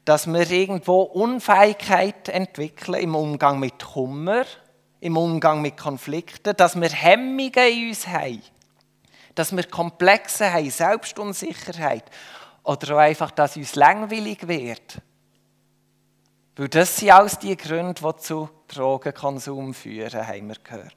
dass 0.06 0.28
wir 0.28 0.50
irgendwo 0.50 1.02
Unfähigkeit 1.02 2.30
entwickeln 2.30 3.02
im 3.02 3.16
Umgang 3.16 3.60
mit 3.60 3.80
Kummer, 3.80 4.46
im 5.02 5.18
Umgang 5.18 5.62
mit 5.62 5.76
Konflikten, 5.78 6.56
dass 6.56 6.80
wir 6.80 6.90
Hemmungen 6.90 7.52
in 7.54 7.90
uns 7.90 8.08
haben, 8.08 8.42
dass 9.36 9.56
wir 9.56 9.64
Komplexe 9.64 10.54
haben, 10.54 10.70
Selbstunsicherheit 10.70 12.06
oder 12.64 12.96
auch 12.96 13.00
einfach, 13.00 13.32
dass 13.32 13.58
uns 13.58 13.76
langweilig 13.76 14.48
wird. 14.48 15.02
Weil 16.56 16.70
das 16.70 16.98
sind 16.98 17.12
alles 17.12 17.40
die 17.40 17.58
Gründe, 17.58 17.96
die 17.96 18.18
zu 18.18 18.50
Drogenkonsum 18.68 19.74
führen, 19.74 20.28
haben 20.28 20.48
wir 20.48 20.58
gehört. 20.64 20.96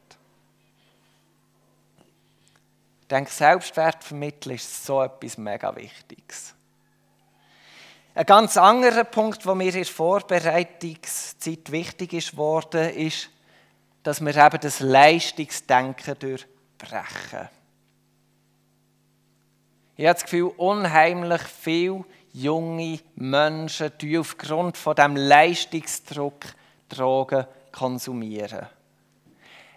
Ich 3.01 3.09
denke, 3.09 3.31
Selbstwert 3.31 4.11
ist 4.47 4.85
so 4.85 5.03
etwas 5.03 5.39
mega 5.39 5.75
Wichtiges. 5.77 6.55
Ein 8.15 8.27
ganz 8.27 8.57
anderer 8.57 9.05
Punkt, 9.05 9.45
der 9.45 9.55
mir 9.55 9.69
in 9.69 9.73
der 9.73 9.85
Vorbereitungszeit 9.87 11.71
wichtig 11.71 12.13
ist 12.13 12.35
ist, 12.97 13.31
dass 14.05 14.21
wir 14.21 14.37
eben 14.37 14.61
das 14.61 14.79
Leistungsdenken 14.81 16.17
durchbrechen. 16.19 17.49
Ich 19.97 20.07
habe 20.07 20.15
das 20.15 20.23
Gefühl, 20.23 20.53
unheimlich 20.57 21.43
viele 21.43 22.05
junge 22.33 23.01
Menschen 23.17 23.93
die 24.01 24.19
aufgrund 24.19 24.77
von 24.77 24.95
dem 24.95 25.17
Leistungsdruck 25.17 26.45
Drogen 26.89 27.47
konsumieren. 27.73 28.67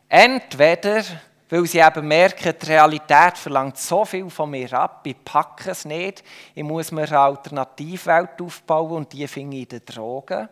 Entweder 0.09 1.03
weil 1.49 1.65
sie 1.65 1.79
eben 1.79 2.07
merken, 2.07 2.53
die 2.61 2.65
Realität 2.65 3.37
verlangt 3.37 3.77
so 3.77 4.03
viel 4.03 4.29
von 4.29 4.49
mir 4.49 4.71
ab, 4.73 5.01
ich 5.05 5.23
packe 5.23 5.71
es 5.71 5.85
nicht, 5.85 6.23
ich 6.53 6.63
muss 6.63 6.91
mir 6.91 7.07
eine 7.07 7.19
Alternativwelt 7.19 8.41
aufbauen 8.41 8.97
und 8.97 9.13
die 9.13 9.27
finde 9.27 9.57
ich 9.57 9.63
in 9.63 9.69
den 9.69 9.85
Drogen. 9.85 10.49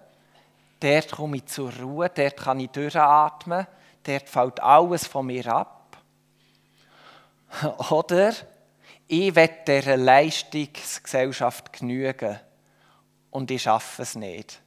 Dort 0.79 1.11
komme 1.11 1.37
ich 1.37 1.45
zur 1.45 1.73
Ruhe, 1.73 2.09
dort 2.13 2.37
kann 2.37 2.59
ich 2.59 2.69
durchatmen, 2.69 3.65
dort 4.03 4.29
fällt 4.29 4.61
alles 4.61 5.07
von 5.07 5.25
mir 5.25 5.47
ab. 5.47 5.97
Oder 7.89 8.33
ich 9.07 9.35
will 9.35 9.49
dieser 9.67 9.97
Leistungsgesellschaft 9.97 11.71
genügen 11.73 12.39
und 13.31 13.51
ich 13.51 13.63
schaffe 13.63 14.01
es 14.01 14.15
nicht. 14.15 14.61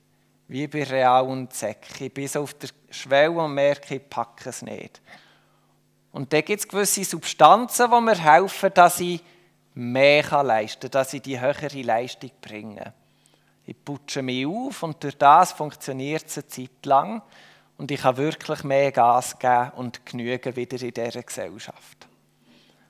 Wie 0.46 0.66
bei 0.66 0.84
Real 0.84 1.26
und 1.26 1.52
Zeck. 1.52 2.00
Ich 2.00 2.12
bin 2.12 2.26
so 2.26 2.42
auf 2.42 2.54
der 2.54 2.70
Schwelle 2.90 3.32
und 3.32 3.52
merke, 3.52 3.96
ich 3.96 4.08
packe 4.08 4.48
es 4.48 4.62
nicht. 4.62 5.02
Und 6.12 6.32
da 6.32 6.40
gibt 6.40 6.60
es 6.60 6.68
gewisse 6.68 7.04
Substanzen, 7.04 7.90
die 7.90 8.00
mir 8.00 8.18
helfen, 8.18 8.70
dass 8.72 9.00
ich 9.00 9.20
mehr 9.74 10.42
leisten 10.42 10.80
kann, 10.80 10.90
dass 10.90 11.12
ich 11.12 11.22
die 11.22 11.38
höhere 11.38 11.82
Leistung 11.82 12.30
bringe. 12.40 12.94
Ich 13.68 13.84
putsche 13.84 14.22
mich 14.22 14.46
auf 14.46 14.82
und 14.82 15.04
durch 15.04 15.18
das 15.18 15.52
funktioniert 15.52 16.24
es 16.26 16.38
eine 16.38 16.48
Zeit 16.48 16.86
lang 16.86 17.20
und 17.76 17.90
ich 17.90 18.00
kann 18.00 18.16
wirklich 18.16 18.64
mehr 18.64 18.90
Gas 18.90 19.38
geben 19.38 19.72
und 19.76 20.06
genügen 20.06 20.56
wieder 20.56 20.80
in 20.80 20.94
dieser 20.94 21.22
Gesellschaft. 21.22 22.08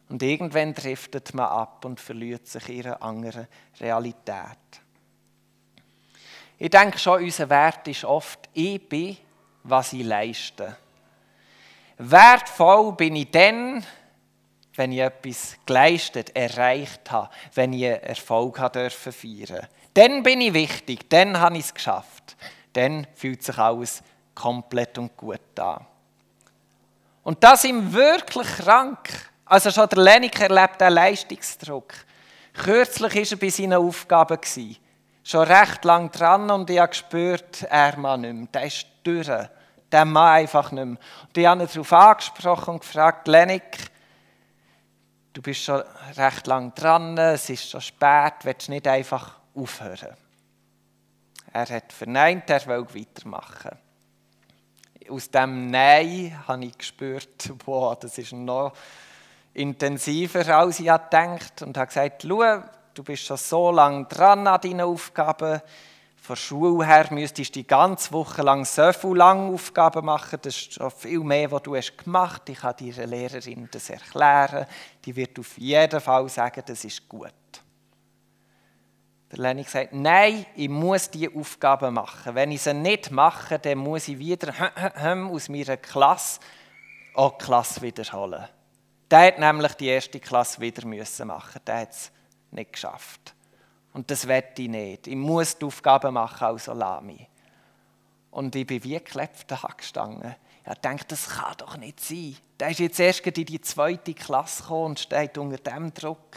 Und 0.09 0.23
irgendwann 0.23 0.75
driftet 0.75 1.35
man 1.35 1.47
ab 1.47 1.85
und 1.85 1.99
verliert 1.99 2.47
sich 2.47 2.69
in 2.69 2.87
einer 2.87 3.03
anderen 3.03 3.49
Realität. 3.81 4.57
Ich 6.59 6.71
denke 6.71 7.01
schon, 7.01 7.25
unser 7.25 7.51
Wert 7.51 7.88
ist 7.88 8.05
oft, 8.05 8.49
ich 8.53 8.88
bin, 8.88 9.17
was 9.64 9.93
ich 9.93 10.05
leiste. 10.05 10.77
Wertvoll 11.97 12.93
bin 12.93 13.17
ich 13.17 13.33
dann, 13.33 13.85
wenn 14.77 14.93
ich 14.93 15.01
etwas 15.01 15.57
geleistet, 15.67 16.37
erreicht 16.37 17.11
habe, 17.11 17.31
wenn 17.55 17.73
ich 17.73 17.83
Erfolg 17.83 18.61
habe 18.61 18.79
dürfen 18.79 19.12
feiern. 19.12 19.67
Dann 19.98 20.22
bin 20.22 20.40
ich 20.40 20.54
wichtig, 20.54 21.11
dann 21.11 21.40
habe 21.40 21.56
ich 21.56 21.64
es 21.64 21.74
geschafft. 21.74 22.37
Dann 22.72 23.04
fühlt 23.16 23.42
sich 23.42 23.58
alles 23.58 24.00
komplett 24.32 24.96
und 24.96 25.16
gut 25.16 25.58
an. 25.58 25.84
Und 27.24 27.42
das 27.42 27.64
ihm 27.64 27.92
wirklich 27.92 28.46
krank. 28.46 29.08
Also 29.44 29.72
schon 29.72 29.88
der 29.88 29.98
Lenik 29.98 30.40
erlebt 30.40 30.80
einen 30.80 30.94
Leistungsdruck. 30.94 31.92
Kürzlich 32.52 33.12
war 33.12 33.32
er 33.32 33.37
bei 33.38 33.48
seinen 33.48 33.72
Aufgaben. 33.72 34.38
Schon 35.24 35.48
recht 35.48 35.84
lang 35.84 36.12
dran 36.12 36.48
und 36.48 36.70
ich 36.70 36.78
habe 36.78 36.90
gespürt, 36.90 37.64
er 37.64 37.98
mag 37.98 38.20
nicht 38.20 38.34
mehr. 38.34 38.46
Der 38.54 38.62
ist 38.66 38.87
durch. 39.02 39.28
Der 39.90 40.04
mag 40.04 40.37
einfach 40.37 40.70
nicht 40.70 40.84
mehr. 40.84 40.98
Und 41.26 41.37
ich 41.37 41.44
habe 41.44 41.61
ihn 41.61 41.66
darauf 41.66 41.92
angesprochen 41.92 42.74
und 42.74 42.80
gefragt, 42.82 43.26
Lenik, 43.26 43.90
du 45.32 45.42
bist 45.42 45.64
schon 45.64 45.82
recht 46.16 46.46
lang 46.46 46.72
dran, 46.76 47.18
es 47.18 47.50
ist 47.50 47.68
schon 47.68 47.80
spät, 47.80 48.34
willst 48.44 48.68
du 48.68 48.70
nicht 48.70 48.87
einfach 48.87 49.38
aufhören? 49.59 50.16
Er 51.53 51.68
hat 51.68 51.92
verneint, 51.92 52.51
er 52.51 52.66
will 52.66 52.87
weitermachen. 52.94 53.79
Aus 55.09 55.31
dem 55.31 55.71
Nein 55.71 56.38
habe 56.47 56.64
ich 56.66 56.77
gespürt, 56.77 57.53
wow, 57.66 57.99
das 57.99 58.18
ist 58.18 58.33
noch 58.33 58.73
intensiver, 59.55 60.47
als 60.57 60.81
ich 60.81 60.87
gedacht 60.87 61.62
und 61.62 61.77
habe 61.77 61.87
gesagt, 61.87 62.25
schau, 62.27 62.62
du 62.94 63.03
bist 63.03 63.25
schon 63.25 63.37
so 63.37 63.71
lange 63.71 64.05
dran 64.05 64.47
an 64.47 64.61
deinen 64.61 64.83
Aufgaben. 64.83 65.61
Von 66.16 66.37
Schule 66.37 66.85
her 66.85 67.07
müsstest 67.11 67.57
du 67.57 67.61
die 67.61 67.66
ganze 67.66 68.12
Woche 68.12 68.42
lang 68.42 68.64
so 68.66 68.92
viele 68.92 69.14
lange 69.14 69.53
Aufgaben 69.53 70.05
machen. 70.05 70.38
Das 70.42 70.55
ist 70.55 70.75
schon 70.75 70.90
viel 70.90 71.21
mehr, 71.21 71.51
was 71.51 71.62
du 71.62 71.75
hast 71.75 71.97
gemacht 71.97 72.42
hast. 72.42 72.49
Ich 72.51 72.59
kann 72.59 72.75
deiner 72.79 73.07
Lehrerin 73.07 73.68
das 73.71 73.88
erklären. 73.88 74.66
Die 75.05 75.16
wird 75.16 75.38
auf 75.38 75.57
jeden 75.57 76.01
Fall 76.01 76.29
sagen, 76.29 76.62
das 76.66 76.85
ist 76.85 77.09
gut. 77.09 77.33
Der 79.31 79.38
Lenny 79.38 79.64
sagt, 79.64 79.93
nein, 79.93 80.47
ich 80.57 80.71
muss 80.71 81.11
diese 81.11 81.35
Aufgaben 81.35 81.95
machen. 81.95 82.35
Wenn 82.35 82.51
ich 82.51 82.62
sie 82.62 82.73
nicht 82.73 83.11
mache, 83.11 83.59
dann 83.59 83.79
muss 83.79 84.09
ich 84.09 84.19
wieder 84.19 84.55
aus 85.31 85.49
meiner 85.49 85.77
Klasse 85.77 86.41
auch 87.14 87.37
die 87.37 87.45
Klasse 87.45 87.83
wiederholen. 87.83 88.49
Der 89.11 89.27
hat 89.27 89.38
nämlich 89.38 89.75
die 89.75 89.88
erste 89.88 90.21
Klasse 90.21 90.61
wieder 90.61 90.87
müssen 90.87 91.29
machen. 91.29 91.61
Der 91.67 91.81
hat 91.81 91.91
es 91.91 92.11
nicht 92.51 92.73
geschafft. 92.73 93.35
Und 93.93 94.11
das 94.11 94.29
wette 94.29 94.62
ich 94.62 94.69
nicht. 94.69 95.07
Ich 95.07 95.17
muss 95.17 95.59
die 95.59 95.64
Aufgaben 95.64 96.14
machen 96.14 96.47
als 96.47 96.64
Salami. 96.67 97.27
Und 98.31 98.55
ich 98.55 98.67
bin 98.67 98.83
wie 98.85 98.95
geklebt 98.95 99.53
angestanden. 99.64 100.37
Ich 100.67 100.79
dachte, 100.81 101.05
das 101.09 101.29
kann 101.29 101.55
doch 101.57 101.77
nicht 101.77 102.01
sein. 102.01 102.37
Der 102.61 102.71
ist 102.71 102.81
jetzt 102.81 103.01
erst 103.01 103.27
in 103.27 103.45
die 103.47 103.61
zweite 103.61 104.14
Klasse 104.14 104.62
gekommen 104.62 104.87
und 104.87 105.01
steht 105.01 105.38
unter 105.38 105.59
dem 105.59 105.93
Druck 105.95 106.37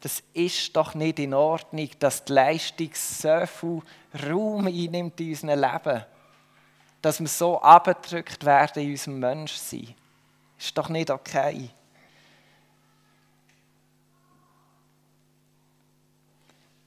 das 0.00 0.22
ist 0.32 0.76
doch 0.76 0.94
nicht 0.94 1.18
in 1.18 1.34
Ordnung, 1.34 1.88
dass 1.98 2.24
die 2.24 2.32
Leistung 2.32 2.90
so 2.94 3.46
viel 3.46 3.82
Raum 4.28 4.66
einnimmt 4.66 5.20
in 5.20 5.30
unserem 5.30 5.60
Leben. 5.60 6.04
Dass 7.02 7.20
wir 7.20 7.28
so 7.28 7.60
abgedrückt 7.60 8.44
werden 8.44 8.82
in 8.82 8.90
unserem 8.92 9.18
Menschsein. 9.18 9.94
Ist 10.58 10.76
doch 10.76 10.88
nicht 10.88 11.10
okay. 11.10 11.70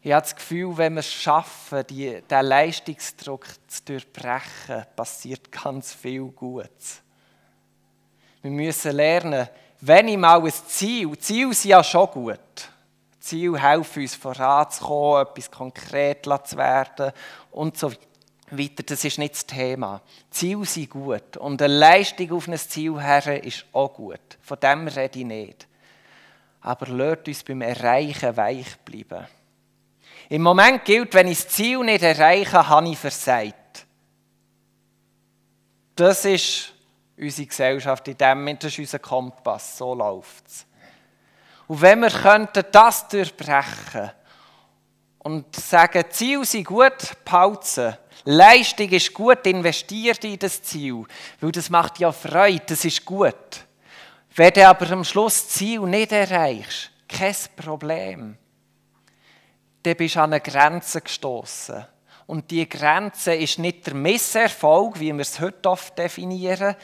Ich 0.03 0.11
habe 0.11 0.23
das 0.23 0.35
Gefühl, 0.35 0.75
wenn 0.77 0.93
wir 0.93 1.01
es 1.01 1.13
schaffen, 1.13 1.85
die, 1.87 2.21
diesen 2.21 2.45
Leistungsdruck 2.45 3.45
zu 3.67 3.85
durchbrechen, 3.85 4.85
passiert 4.95 5.51
ganz 5.51 5.93
viel 5.93 6.23
Gutes. 6.23 7.03
Wir 8.41 8.49
müssen 8.49 8.93
lernen, 8.93 9.47
wenn 9.79 10.07
ich 10.07 10.17
mal 10.17 10.43
ein 10.43 10.51
Ziel, 10.51 11.15
Ziele 11.19 11.53
sind 11.53 11.69
ja 11.69 11.83
schon 11.83 12.07
gut, 12.07 12.70
Ziel 13.21 13.61
helfen 13.61 14.01
uns 14.01 14.15
voranzukommen, 14.15 15.27
etwas 15.27 15.51
konkret 15.51 16.25
zu 16.25 16.57
werden 16.57 17.11
und 17.51 17.77
so 17.77 17.91
weiter. 18.49 18.83
Das 18.83 19.05
ist 19.05 19.19
nicht 19.19 19.35
das 19.35 19.45
Thema. 19.45 20.01
Ziele 20.31 20.65
sind 20.65 20.89
gut 20.89 21.37
und 21.37 21.61
eine 21.61 21.73
Leistung 21.73 22.31
auf 22.33 22.47
ein 22.47 22.57
Ziel 22.57 22.99
her 23.01 23.43
ist 23.43 23.65
auch 23.71 23.93
gut. 23.93 24.19
Von 24.41 24.59
dem 24.59 24.87
rede 24.87 25.19
ich 25.19 25.25
nicht. 25.25 25.67
Aber 26.61 26.87
lasst 26.87 27.27
uns 27.27 27.43
beim 27.43 27.61
Erreichen 27.61 28.35
weich 28.35 28.77
bleiben. 28.79 29.27
Im 30.29 30.41
Moment 30.41 30.83
gilt, 30.85 31.13
wenn 31.13 31.27
ich 31.27 31.43
das 31.43 31.49
Ziel 31.49 31.79
nicht 31.79 32.03
erreiche, 32.03 32.67
habe 32.67 32.89
ich 32.89 32.97
versagt. 32.97 33.85
Das 35.95 36.25
ist 36.25 36.73
unsere 37.17 37.47
Gesellschaft, 37.47 38.07
in 38.07 38.17
dem 38.17 38.57
das 38.57 38.71
ist 38.71 38.79
unser 38.79 38.99
Kompass, 38.99 39.77
so 39.77 39.93
läuft 39.93 40.47
es. 40.47 40.65
Und 41.71 41.79
wenn 41.79 42.01
wir 42.01 42.09
könnten 42.09 42.65
das 42.69 43.07
durchbrechen 43.07 44.11
und 45.19 45.55
sagen, 45.55 46.03
Ziel 46.09 46.43
sind 46.43 46.67
gut, 46.67 47.13
behalten, 47.23 47.97
Leistung 48.25 48.89
ist 48.89 49.13
gut, 49.13 49.47
investiert 49.47 50.21
in 50.25 50.37
das 50.37 50.61
Ziel, 50.61 51.05
weil 51.39 51.53
das 51.53 51.69
macht 51.69 51.97
ja 51.99 52.11
Freude, 52.11 52.61
das 52.67 52.83
ist 52.83 53.05
gut. 53.05 53.63
Wenn 54.35 54.51
du 54.51 54.67
aber 54.67 54.91
am 54.91 55.05
Schluss 55.05 55.45
das 55.45 55.53
Ziel 55.53 55.79
nicht 55.83 56.11
erreichst, 56.11 56.91
kein 57.07 57.35
Problem. 57.55 58.37
Dann 59.83 59.95
bist 59.95 60.17
du 60.17 60.19
an 60.19 60.33
eine 60.33 60.41
Grenze 60.41 60.99
gestoßen. 60.99 61.85
Und 62.27 62.51
die 62.51 62.67
Grenze 62.67 63.33
ist 63.33 63.59
nicht 63.59 63.87
der 63.87 63.93
Misserfolg, 63.93 64.99
wie 64.99 65.13
wir 65.13 65.21
es 65.21 65.39
heute 65.39 65.69
oft 65.69 65.97
definieren. 65.97 66.75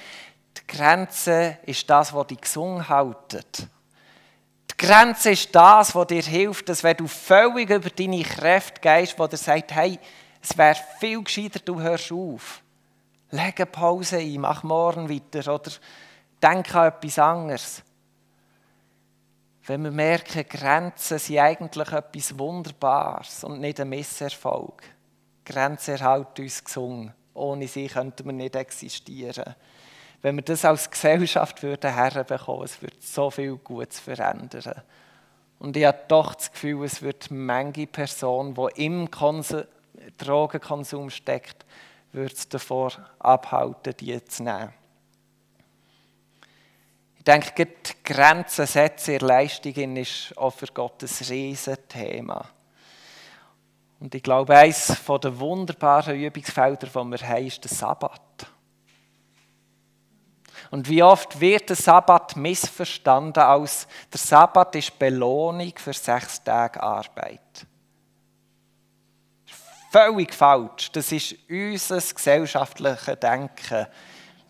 Die 0.56 0.66
Grenze 0.66 1.58
ist 1.66 1.90
das, 1.90 2.14
was 2.14 2.28
dich 2.28 2.40
gesungen 2.40 2.88
haltet. 2.88 3.68
Grenze 4.78 5.32
ist 5.32 5.54
das, 5.56 5.96
was 5.96 6.08
dir 6.08 6.22
hilft, 6.22 6.70
dass 6.70 6.84
wenn 6.84 6.98
du 6.98 7.08
völlig 7.08 7.70
über 7.70 7.90
deine 7.90 8.22
Kräfte 8.22 8.80
gehst, 8.80 9.18
wo 9.18 9.26
dir 9.26 9.38
sagt, 9.38 9.74
hey, 9.74 10.00
es 10.42 10.56
wäre 10.56 10.78
viel 11.00 11.24
gescheiter, 11.24 11.60
du 11.60 11.82
hörst 11.82 12.12
auf. 12.12 12.62
Leg 13.32 13.60
eine 13.60 13.66
Pause 13.66 14.18
ein, 14.18 14.40
mach 14.40 14.62
morgen 14.62 15.10
weiter 15.10 15.54
oder 15.54 15.72
denk 16.42 16.74
an 16.76 16.88
etwas 16.88 17.18
anderes. 17.18 17.84
Wenn 19.66 19.84
wir 19.84 19.92
merken, 19.92 20.46
Grenzen 20.48 21.20
sind 21.20 21.40
eigentlich 21.40 21.92
etwas 21.92 22.38
Wunderbares 22.38 23.44
und 23.44 23.60
nicht 23.60 23.82
ein 23.82 23.90
Misserfolg. 23.90 24.84
Grenzen 25.44 25.96
erhalten 25.96 26.44
uns 26.44 26.64
gesungen. 26.64 27.14
Ohne 27.34 27.68
sie 27.68 27.88
könnten 27.88 28.26
wir 28.26 28.34
nicht 28.34 28.56
existieren 28.56 29.56
wenn 30.28 30.36
wir 30.36 30.44
das 30.44 30.66
als 30.66 30.92
Gesellschaft 30.92 31.64
würden 31.64 31.94
herbekommen, 31.94 32.66
es 32.66 32.82
würde 32.82 32.98
so 33.00 33.32
viel 33.32 33.56
Gutes 33.56 34.02
verändern. 34.02 34.82
Und 35.58 35.78
ich 35.78 35.86
habe 35.86 36.02
doch 36.10 36.36
das 36.36 36.52
Gefühl, 36.52 36.84
es 36.84 37.02
wird 37.02 37.32
manche 37.32 37.88
Person, 37.88 38.54
die 38.54 38.86
im 38.86 39.10
Konsum, 39.10 39.64
Drogenkonsum 40.18 41.10
steckt, 41.12 41.66
wird 42.12 42.34
es 42.34 42.50
davor 42.50 42.92
abhalten, 43.20 43.96
die 44.02 44.22
zu 44.26 44.44
nehmen. 44.44 44.74
Ich 47.20 47.24
denke, 47.24 47.66
die 47.66 47.94
Grenzen 48.04 48.68
setzen 48.68 49.14
in 49.14 49.26
Leistungen 49.26 49.96
ist 49.96 50.38
auch 50.38 50.54
für 50.54 50.68
Gott 50.68 51.04
ein 51.04 51.26
Riesenthema. 51.30 52.50
Und 54.02 54.14
ich 54.14 54.24
glaube, 54.24 54.58
eines 54.58 54.88
der 55.08 55.40
wunderbaren 55.40 56.20
Übungsfelder, 56.20 56.88
die 56.88 56.94
wir 56.96 57.30
haben, 57.30 57.48
ist 57.48 57.64
der 57.64 57.72
Sabbat. 57.72 58.57
Und 60.72 60.90
wie 60.90 61.04
oft 61.04 61.40
wird 61.40 61.70
der 61.70 61.76
Sabbat 61.76 62.36
missverstanden 62.36 63.44
als 63.44 63.88
der 64.12 64.20
Sabbat 64.20 64.76
ist 64.76 64.98
Belohnung 65.00 65.74
für 65.76 65.94
sechs 65.94 66.44
Tage 66.44 66.82
Arbeit. 66.82 67.40
Völlig 69.92 70.34
falsch. 70.34 70.92
Das 70.92 71.12
ist 71.12 71.36
unser 71.50 72.02
gesellschaftliches 72.02 73.20
Denken. 73.20 73.88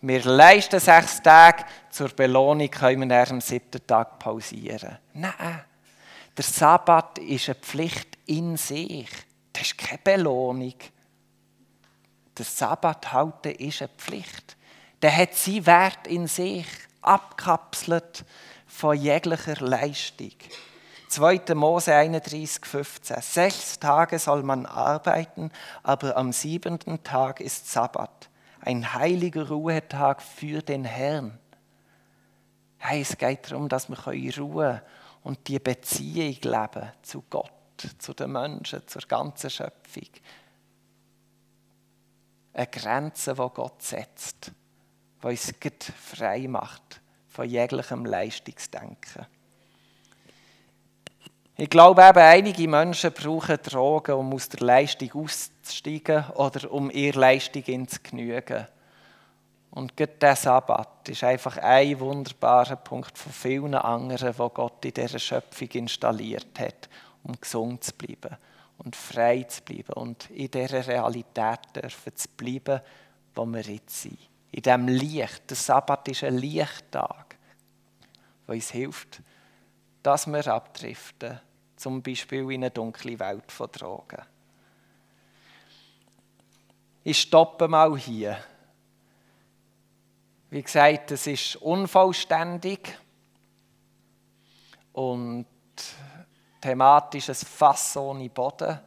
Wir 0.00 0.22
leisten 0.24 0.80
sechs 0.80 1.22
Tage, 1.22 1.64
zur 1.90 2.08
Belohnung 2.10 2.70
können 2.70 3.08
wir 3.08 3.30
am 3.30 3.40
siebten 3.40 3.84
Tag 3.86 4.18
pausieren. 4.18 4.98
Nein, 5.14 5.64
der 6.36 6.44
Sabbat 6.44 7.18
ist 7.18 7.48
eine 7.48 7.56
Pflicht 7.56 8.18
in 8.26 8.56
sich. 8.56 9.08
Das 9.52 9.62
ist 9.62 9.78
keine 9.78 9.98
Belohnung. 9.98 10.74
Der 12.36 12.44
Sabbat 12.44 13.12
halten 13.12 13.52
ist 13.52 13.82
eine 13.82 13.90
Pflicht 13.96 14.57
der 15.02 15.16
hat 15.16 15.34
seinen 15.34 15.66
Wert 15.66 16.06
in 16.06 16.26
sich, 16.26 16.66
abkapselt 17.02 18.24
von 18.66 18.96
jeglicher 18.96 19.56
Leistung. 19.64 20.32
2. 21.08 21.54
Mose 21.54 21.94
31, 21.94 22.66
15. 22.66 23.22
Sechs 23.22 23.78
Tage 23.78 24.18
soll 24.18 24.42
man 24.42 24.66
arbeiten, 24.66 25.50
aber 25.82 26.16
am 26.16 26.32
siebenten 26.32 27.02
Tag 27.02 27.40
ist 27.40 27.70
Sabbat, 27.70 28.28
ein 28.60 28.92
heiliger 28.92 29.48
Ruhetag 29.48 30.20
für 30.20 30.60
den 30.60 30.84
Herrn. 30.84 31.38
Hey, 32.76 33.00
es 33.00 33.16
geht 33.16 33.50
darum, 33.50 33.68
dass 33.68 33.88
wir 33.88 34.38
Ruhe 34.38 34.82
und 35.22 35.48
die 35.48 35.58
Beziehung 35.58 36.36
leben 36.42 36.92
zu 37.02 37.24
Gott, 37.30 37.52
zu 37.98 38.12
den 38.12 38.32
Menschen, 38.32 38.86
zur 38.86 39.02
ganzen 39.02 39.50
Schöpfung. 39.50 40.08
Eine 42.52 42.66
Grenze, 42.66 43.34
die 43.34 43.48
Gott 43.54 43.82
setzt 43.82 44.52
die 45.22 45.26
uns 45.26 45.54
frei 45.96 46.46
macht 46.48 47.00
von 47.28 47.48
jeglichem 47.48 48.04
Leistungsdenken. 48.04 49.26
Ich 51.56 51.70
glaube 51.70 52.06
eben, 52.06 52.18
einige 52.18 52.68
Menschen 52.68 53.12
brauchen 53.12 53.58
Drogen, 53.62 54.14
um 54.14 54.32
aus 54.32 54.48
der 54.48 54.64
Leistung 54.64 55.24
auszusteigen 55.24 56.24
oder 56.36 56.70
um 56.72 56.88
ihre 56.88 57.18
Leistung 57.18 57.88
zu 57.88 57.98
genügen. 58.00 58.66
Und 59.72 59.96
gerade 59.96 60.14
der 60.20 60.36
Sabbat 60.36 61.08
ist 61.08 61.24
einfach 61.24 61.56
ein 61.58 61.98
wunderbarer 61.98 62.76
Punkt 62.76 63.18
von 63.18 63.32
vielen 63.32 63.74
anderen, 63.74 64.38
wo 64.38 64.48
Gott 64.48 64.84
in 64.84 64.94
dieser 64.94 65.18
Schöpfung 65.18 65.68
installiert 65.72 66.58
hat, 66.58 66.88
um 67.24 67.38
gesund 67.40 67.82
zu 67.82 67.92
bleiben 67.94 68.36
und 68.78 68.94
frei 68.94 69.42
zu 69.42 69.62
bleiben 69.62 69.92
und 69.94 70.30
in 70.30 70.50
dieser 70.50 70.86
Realität 70.86 71.60
dürfen 71.74 72.14
zu 72.14 72.28
bleiben, 72.36 72.80
wo 73.34 73.44
wir 73.46 73.62
jetzt 73.62 74.02
sind. 74.02 74.27
In 74.50 74.62
diesem 74.62 74.88
Licht. 74.88 75.50
Der 75.50 75.56
Sabbat 75.56 76.08
ist 76.08 76.24
ein 76.24 76.38
Lichttag, 76.38 77.36
der 78.46 78.54
uns 78.54 78.70
hilft, 78.70 79.22
dass 80.02 80.26
wir 80.26 80.46
abdriften, 80.46 81.40
zum 81.76 82.02
Beispiel 82.02 82.50
in 82.50 82.64
eine 82.64 82.70
dunkle 82.70 83.18
Welt 83.18 83.52
von 83.52 83.70
Drogen. 83.70 84.22
Ich 87.04 87.20
stoppe 87.20 87.68
mal 87.68 87.96
hier. 87.96 88.38
Wie 90.50 90.62
gesagt, 90.62 91.10
es 91.10 91.26
ist 91.26 91.56
unvollständig 91.56 92.98
und 94.92 95.46
thematisch 96.60 97.28
ein 97.28 97.34
Fass 97.34 97.96
ohne 97.96 98.28
Boden. 98.30 98.80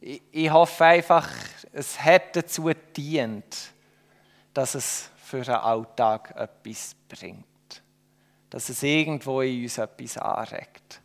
Ich, 0.00 0.22
ich 0.30 0.50
hoffe 0.50 0.84
einfach, 0.84 1.28
es 1.72 2.00
hat 2.00 2.36
dazu 2.36 2.64
gedient, 2.64 3.72
dass 4.58 4.74
es 4.74 5.08
für 5.22 5.42
den 5.42 5.54
Alltag 5.54 6.34
etwas 6.34 6.96
bringt. 7.08 7.46
Dass 8.50 8.68
es 8.68 8.82
irgendwo 8.82 9.40
in 9.40 9.62
uns 9.62 9.78
etwas 9.78 10.18
anregt. 10.18 11.00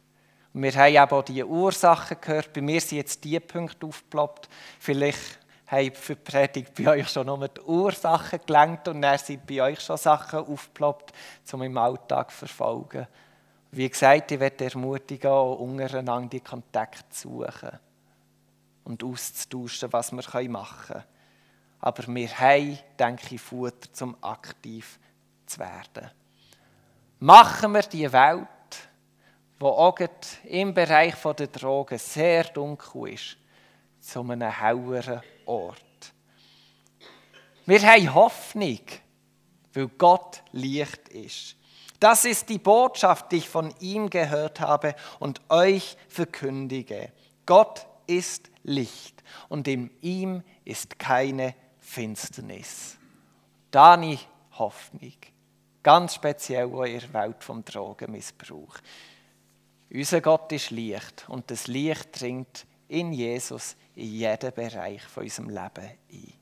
Und 0.56 0.64
wir 0.64 0.74
haben 0.74 0.95
eben 0.95 1.12
auch 1.12 1.22
die 1.22 1.43
Ursachen 1.43 2.18
gehört. 2.20 2.51
Bei 2.51 2.62
mir 2.62 2.82
sind 2.82 2.97
jetzt 2.97 3.24
die 3.24 3.39
Punkte 3.39 3.86
aufgeploppt. 3.86 4.49
Vielleicht 4.80 5.38
haben 5.68 5.93
für 5.93 6.16
die 6.16 6.24
Predigt 6.24 6.74
bei 6.74 6.88
euch 6.88 7.10
schon 7.10 7.28
nur 7.28 7.47
die 7.47 7.62
Ursachen 7.62 8.39
gelenkt 8.43 8.88
und 8.88 9.04
dann 9.04 9.20
sind 9.20 9.45
bei 9.45 9.62
euch 9.62 9.82
schon 9.82 9.97
Sachen 9.97 10.39
aufgeploppt, 10.39 11.14
um 11.51 11.62
im 11.62 11.78
Alltag 11.78 12.32
zu 12.32 12.38
verfolgen. 12.38 13.06
Wie 13.70 13.88
gesagt, 13.88 14.32
ich 14.32 14.39
werde 14.39 14.66
ermutigen, 14.66 15.30
auch 15.30 15.60
untereinander 15.60 16.30
die 16.30 16.39
Kontakte 16.39 17.08
zu 17.12 17.43
suchen 17.43 17.78
und 18.84 19.04
auszutauschen, 19.04 19.93
was 19.93 20.12
wir 20.12 20.49
machen 20.49 20.88
können. 20.88 21.12
Aber 21.84 22.08
wir 22.08 22.40
haben, 22.40 22.80
denke 22.98 23.36
ich, 23.36 23.42
Futter, 23.42 24.06
um 24.06 24.16
aktiv 24.22 24.98
zu 25.46 25.60
werden. 25.60 26.10
Machen 27.20 27.74
wir 27.74 27.82
die 27.82 28.10
Welt, 28.10 28.48
die 29.60 29.66
auch 29.66 29.98
im 30.46 30.74
Bereich 30.74 31.16
der 31.22 31.48
Drogen 31.48 31.98
sehr 31.98 32.46
dunkel 32.46 33.10
ist, 33.10 33.36
zu 34.00 34.22
einem 34.22 34.50
helleren 34.50 35.22
Ort. 35.46 36.14
Wir 37.66 37.82
haben 37.82 38.14
Hoffnung, 38.14 38.80
weil 39.74 39.88
Gott 39.98 40.42
Licht 40.54 41.10
ist. 41.10 41.58
Das 42.00 42.24
ist 42.24 42.48
die 42.48 42.60
Botschaft, 42.60 43.30
die 43.34 43.38
ich 43.40 43.50
von 43.50 43.74
ihm 43.82 44.10
gehört 44.10 44.62
habe 44.62 44.96
und 45.20 45.42
euch 45.50 45.98
verkündige. 46.08 47.12
Gott 47.46 47.86
ist 48.08 48.50
Licht 48.64 49.22
und 49.50 49.68
in 49.68 49.92
ihm 50.00 50.44
ist 50.64 50.98
keine 50.98 51.54
Finsternis. 51.94 52.98
Dani 53.70 54.18
Hoffnung, 54.58 55.14
ganz 55.84 56.16
speziell 56.16 56.66
in 56.88 57.00
der 57.00 57.14
Welt 57.14 57.44
vom 57.44 57.64
Drogenmissbrauch. 57.64 58.78
Unser 59.91 60.22
Gott 60.22 60.52
ist 60.54 60.72
Licht 60.72 61.26
und 61.30 61.52
das 61.52 61.68
Licht 61.68 62.20
dringt 62.20 62.66
in 62.88 63.14
Jesus 63.14 63.76
in 63.94 64.08
jeden 64.08 64.54
Bereich 64.54 65.04
von 65.04 65.22
unserem 65.22 65.50
Leben 65.50 65.91
ein. 66.12 66.34